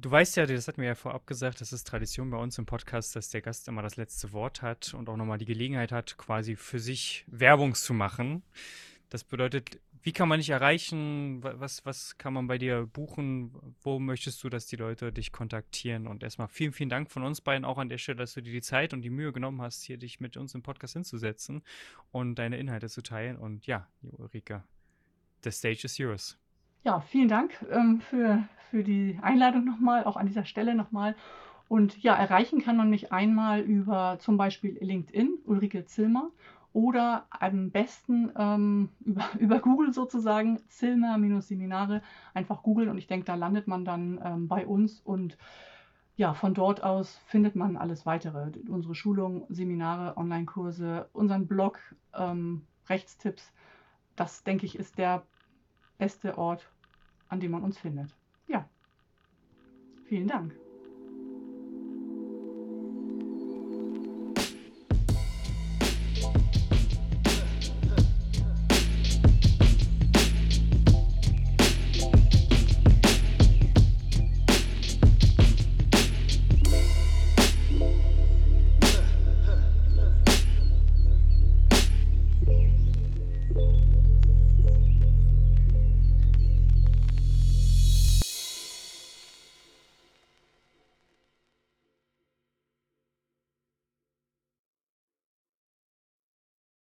Du 0.00 0.10
weißt 0.12 0.36
ja, 0.36 0.46
das 0.46 0.68
hat 0.68 0.78
mir 0.78 0.86
ja 0.86 0.94
vorab 0.94 1.26
gesagt, 1.26 1.60
das 1.60 1.72
ist 1.72 1.84
Tradition 1.84 2.30
bei 2.30 2.38
uns 2.38 2.56
im 2.56 2.66
Podcast, 2.66 3.16
dass 3.16 3.30
der 3.30 3.42
Gast 3.42 3.66
immer 3.66 3.82
das 3.82 3.96
letzte 3.96 4.32
Wort 4.32 4.62
hat 4.62 4.94
und 4.94 5.08
auch 5.08 5.16
nochmal 5.16 5.38
die 5.38 5.44
Gelegenheit 5.44 5.90
hat, 5.90 6.16
quasi 6.16 6.54
für 6.54 6.78
sich 6.78 7.24
Werbung 7.26 7.74
zu 7.74 7.94
machen. 7.94 8.44
Das 9.10 9.24
bedeutet, 9.24 9.80
wie 10.08 10.12
kann 10.12 10.26
man 10.26 10.40
dich 10.40 10.48
erreichen? 10.48 11.42
Was, 11.42 11.84
was 11.84 12.16
kann 12.16 12.32
man 12.32 12.46
bei 12.46 12.56
dir 12.56 12.86
buchen? 12.86 13.52
Wo 13.82 13.98
möchtest 13.98 14.42
du, 14.42 14.48
dass 14.48 14.64
die 14.64 14.76
Leute 14.76 15.12
dich 15.12 15.32
kontaktieren? 15.32 16.06
Und 16.06 16.22
erstmal 16.22 16.48
vielen, 16.48 16.72
vielen 16.72 16.88
Dank 16.88 17.10
von 17.10 17.24
uns 17.24 17.42
beiden 17.42 17.66
auch 17.66 17.76
an 17.76 17.90
der 17.90 17.98
Stelle, 17.98 18.16
dass 18.16 18.32
du 18.32 18.40
dir 18.40 18.54
die 18.54 18.62
Zeit 18.62 18.94
und 18.94 19.02
die 19.02 19.10
Mühe 19.10 19.34
genommen 19.34 19.60
hast, 19.60 19.82
hier 19.82 19.98
dich 19.98 20.18
mit 20.18 20.38
uns 20.38 20.54
im 20.54 20.62
Podcast 20.62 20.94
hinzusetzen 20.94 21.60
und 22.10 22.36
deine 22.36 22.56
Inhalte 22.56 22.88
zu 22.88 23.02
teilen. 23.02 23.36
Und 23.36 23.66
ja, 23.66 23.86
Ulrike, 24.00 24.64
the 25.44 25.50
stage 25.50 25.82
is 25.84 25.98
yours. 25.98 26.38
Ja, 26.84 27.00
vielen 27.00 27.28
Dank 27.28 27.62
ähm, 27.70 28.00
für, 28.00 28.48
für 28.70 28.82
die 28.82 29.18
Einladung 29.20 29.66
nochmal, 29.66 30.04
auch 30.04 30.16
an 30.16 30.26
dieser 30.26 30.46
Stelle 30.46 30.74
nochmal. 30.74 31.16
Und 31.68 32.02
ja, 32.02 32.14
erreichen 32.14 32.62
kann 32.62 32.78
man 32.78 32.88
mich 32.88 33.12
einmal 33.12 33.60
über 33.60 34.16
zum 34.20 34.38
Beispiel 34.38 34.78
LinkedIn, 34.80 35.40
Ulrike 35.44 35.84
Zilmer 35.84 36.30
oder 36.72 37.26
am 37.30 37.70
besten 37.70 38.30
ähm, 38.36 38.90
über, 39.00 39.24
über 39.38 39.60
Google 39.60 39.92
sozusagen, 39.92 40.58
Zilmer-Seminare, 40.68 42.02
einfach 42.34 42.62
googeln 42.62 42.88
und 42.88 42.98
ich 42.98 43.06
denke, 43.06 43.26
da 43.26 43.34
landet 43.34 43.66
man 43.66 43.84
dann 43.84 44.20
ähm, 44.22 44.48
bei 44.48 44.66
uns 44.66 45.00
und 45.00 45.38
ja, 46.16 46.34
von 46.34 46.52
dort 46.52 46.82
aus 46.82 47.16
findet 47.26 47.54
man 47.54 47.76
alles 47.76 48.04
weitere. 48.04 48.50
Unsere 48.68 48.96
Schulungen, 48.96 49.44
Seminare, 49.50 50.16
Online-Kurse, 50.16 51.08
unseren 51.12 51.46
Blog, 51.46 51.78
ähm, 52.12 52.66
Rechtstipps. 52.88 53.52
Das, 54.16 54.42
denke 54.42 54.66
ich, 54.66 54.76
ist 54.76 54.98
der 54.98 55.22
beste 55.96 56.36
Ort, 56.36 56.68
an 57.28 57.38
dem 57.38 57.52
man 57.52 57.62
uns 57.62 57.78
findet. 57.78 58.16
Vielen 60.08 60.26
Dank. 60.26 60.67